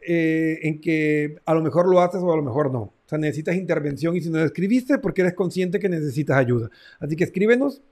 en 0.07 0.81
que 0.81 1.37
a 1.47 1.55
lo 1.55 1.63
mejor 1.63 1.89
lo 1.89 2.01
haces 2.01 2.21
o 2.21 2.33
a 2.33 2.37
lo 2.37 2.43
mejor 2.43 2.71
no. 2.71 2.93
Sea, 3.15 3.19
necesitas 3.19 3.57
intervención 3.57 4.17
y 4.17 4.21
si 4.21 4.31
no 4.31 4.39
lo 4.39 4.45
escribiste 4.45 4.99
porque 4.99 5.23
eres 5.23 5.35
consciente 5.35 5.79
que 5.79 5.89
necesitas 5.89 6.37
ayuda. 6.37 6.71
Así 6.99 7.17
que 7.17 7.25
escríbenos, 7.25 7.83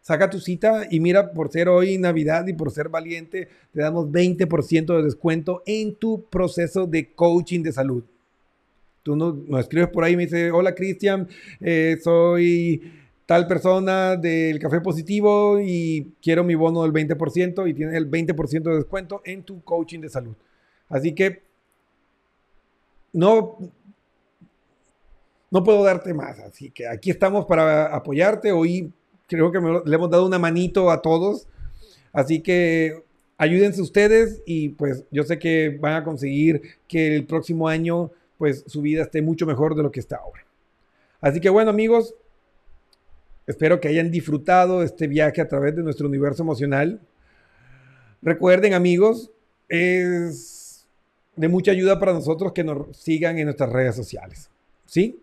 saca 0.00 0.28
tu 0.28 0.40
cita 0.40 0.86
y 0.90 1.00
mira, 1.00 1.32
por 1.32 1.50
ser 1.50 1.68
hoy 1.68 1.98
Navidad 1.98 2.46
y 2.46 2.52
por 2.52 2.70
ser 2.70 2.88
valiente, 2.88 3.48
te 3.72 3.80
damos 3.80 4.08
20% 4.08 4.96
de 4.96 5.02
descuento 5.02 5.62
en 5.66 5.94
tu 5.94 6.24
proceso 6.28 6.86
de 6.86 7.12
coaching 7.12 7.62
de 7.62 7.72
salud. 7.72 8.04
Tú 9.02 9.16
nos, 9.16 9.36
escribes 9.60 9.88
por 9.88 10.04
ahí 10.04 10.12
y 10.12 10.16
me 10.16 10.24
dices, 10.24 10.52
hola 10.52 10.74
Cristian, 10.74 11.28
eh, 11.60 11.98
soy 12.02 12.82
tal 13.26 13.46
persona 13.46 14.16
del 14.16 14.58
café 14.58 14.80
positivo 14.80 15.58
y 15.60 16.12
quiero 16.20 16.44
mi 16.44 16.54
bono 16.54 16.82
del 16.82 16.92
20% 16.92 17.68
y 17.68 17.74
tienes 17.74 17.94
el 17.94 18.10
20% 18.10 18.62
de 18.62 18.76
descuento 18.76 19.22
en 19.24 19.42
tu 19.42 19.62
coaching 19.62 20.00
de 20.00 20.08
salud. 20.08 20.34
Así 20.88 21.14
que 21.14 21.42
no 23.12 23.58
no 25.52 25.62
puedo 25.62 25.84
darte 25.84 26.14
más. 26.14 26.40
Así 26.40 26.70
que 26.70 26.88
aquí 26.88 27.10
estamos 27.10 27.44
para 27.44 27.94
apoyarte. 27.94 28.50
Hoy 28.50 28.90
creo 29.28 29.52
que 29.52 29.60
le 29.60 29.94
hemos 29.94 30.10
dado 30.10 30.26
una 30.26 30.38
manito 30.38 30.90
a 30.90 31.02
todos. 31.02 31.46
Así 32.10 32.40
que 32.40 33.04
ayúdense 33.36 33.82
ustedes 33.82 34.42
y 34.46 34.70
pues 34.70 35.04
yo 35.10 35.22
sé 35.24 35.38
que 35.38 35.78
van 35.78 35.94
a 35.94 36.04
conseguir 36.04 36.62
que 36.88 37.14
el 37.14 37.26
próximo 37.26 37.68
año 37.68 38.10
pues 38.38 38.64
su 38.66 38.80
vida 38.80 39.02
esté 39.02 39.20
mucho 39.20 39.46
mejor 39.46 39.74
de 39.76 39.82
lo 39.82 39.92
que 39.92 40.00
está 40.00 40.16
ahora. 40.16 40.44
Así 41.20 41.38
que 41.38 41.50
bueno 41.50 41.70
amigos, 41.70 42.14
espero 43.46 43.78
que 43.78 43.88
hayan 43.88 44.10
disfrutado 44.10 44.82
este 44.82 45.06
viaje 45.06 45.42
a 45.42 45.48
través 45.48 45.76
de 45.76 45.82
nuestro 45.82 46.08
universo 46.08 46.42
emocional. 46.42 46.98
Recuerden 48.22 48.72
amigos, 48.72 49.30
es 49.68 50.86
de 51.36 51.48
mucha 51.48 51.72
ayuda 51.72 51.98
para 51.98 52.14
nosotros 52.14 52.52
que 52.52 52.64
nos 52.64 52.96
sigan 52.96 53.38
en 53.38 53.44
nuestras 53.44 53.70
redes 53.70 53.94
sociales. 53.94 54.48
¿Sí? 54.86 55.22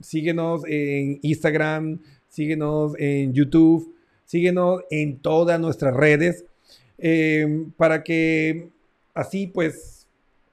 Síguenos 0.00 0.62
en 0.66 1.18
Instagram, 1.22 2.00
síguenos 2.28 2.94
en 2.98 3.32
YouTube, 3.32 3.94
síguenos 4.24 4.82
en 4.90 5.18
todas 5.18 5.58
nuestras 5.60 5.94
redes 5.94 6.44
eh, 6.98 7.66
para 7.76 8.04
que 8.04 8.68
así 9.14 9.46
pues 9.46 10.06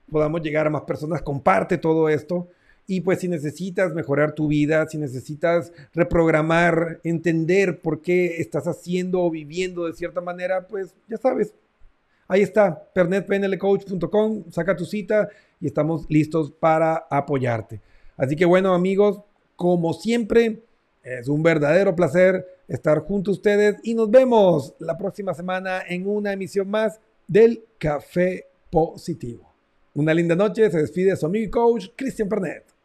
podamos 0.09 0.41
llegar 0.41 0.67
a 0.67 0.71
más 0.71 0.83
personas. 0.83 1.21
Comparte 1.21 1.77
todo 1.77 2.09
esto. 2.09 2.47
Y 2.89 3.01
pues 3.01 3.19
si 3.19 3.27
necesitas 3.27 3.93
mejorar 3.93 4.31
tu 4.31 4.47
vida, 4.47 4.87
si 4.87 4.97
necesitas 4.97 5.73
reprogramar, 5.93 7.01
entender 7.03 7.81
por 7.81 8.01
qué 8.01 8.37
estás 8.37 8.65
haciendo 8.65 9.21
o 9.23 9.29
viviendo 9.29 9.85
de 9.85 9.93
cierta 9.93 10.21
manera, 10.21 10.67
pues 10.67 10.95
ya 11.09 11.17
sabes, 11.17 11.53
ahí 12.29 12.41
está, 12.41 12.89
pernetpnlcoach.com, 12.93 14.45
saca 14.51 14.77
tu 14.77 14.85
cita 14.85 15.27
y 15.59 15.67
estamos 15.67 16.05
listos 16.07 16.49
para 16.49 17.05
apoyarte. 17.09 17.81
Así 18.15 18.37
que 18.37 18.45
bueno 18.45 18.73
amigos, 18.73 19.19
como 19.57 19.93
siempre, 19.93 20.61
es 21.03 21.27
un 21.27 21.43
verdadero 21.43 21.95
placer 21.95 22.45
estar 22.67 22.99
junto 22.99 23.31
a 23.31 23.33
ustedes 23.33 23.77
y 23.83 23.93
nos 23.95 24.09
vemos 24.09 24.75
la 24.79 24.97
próxima 24.97 25.33
semana 25.33 25.81
en 25.85 26.07
una 26.07 26.31
emisión 26.31 26.69
más 26.69 26.99
del 27.27 27.65
Café 27.77 28.45
Positivo. 28.69 29.51
Una 29.93 30.13
linda 30.13 30.35
noche, 30.35 30.69
se 30.69 30.77
despide 30.77 31.15
su 31.15 31.25
amigo 31.25 31.45
y 31.45 31.49
coach 31.49 31.87
Cristian 31.95 32.29
Pernet. 32.29 32.76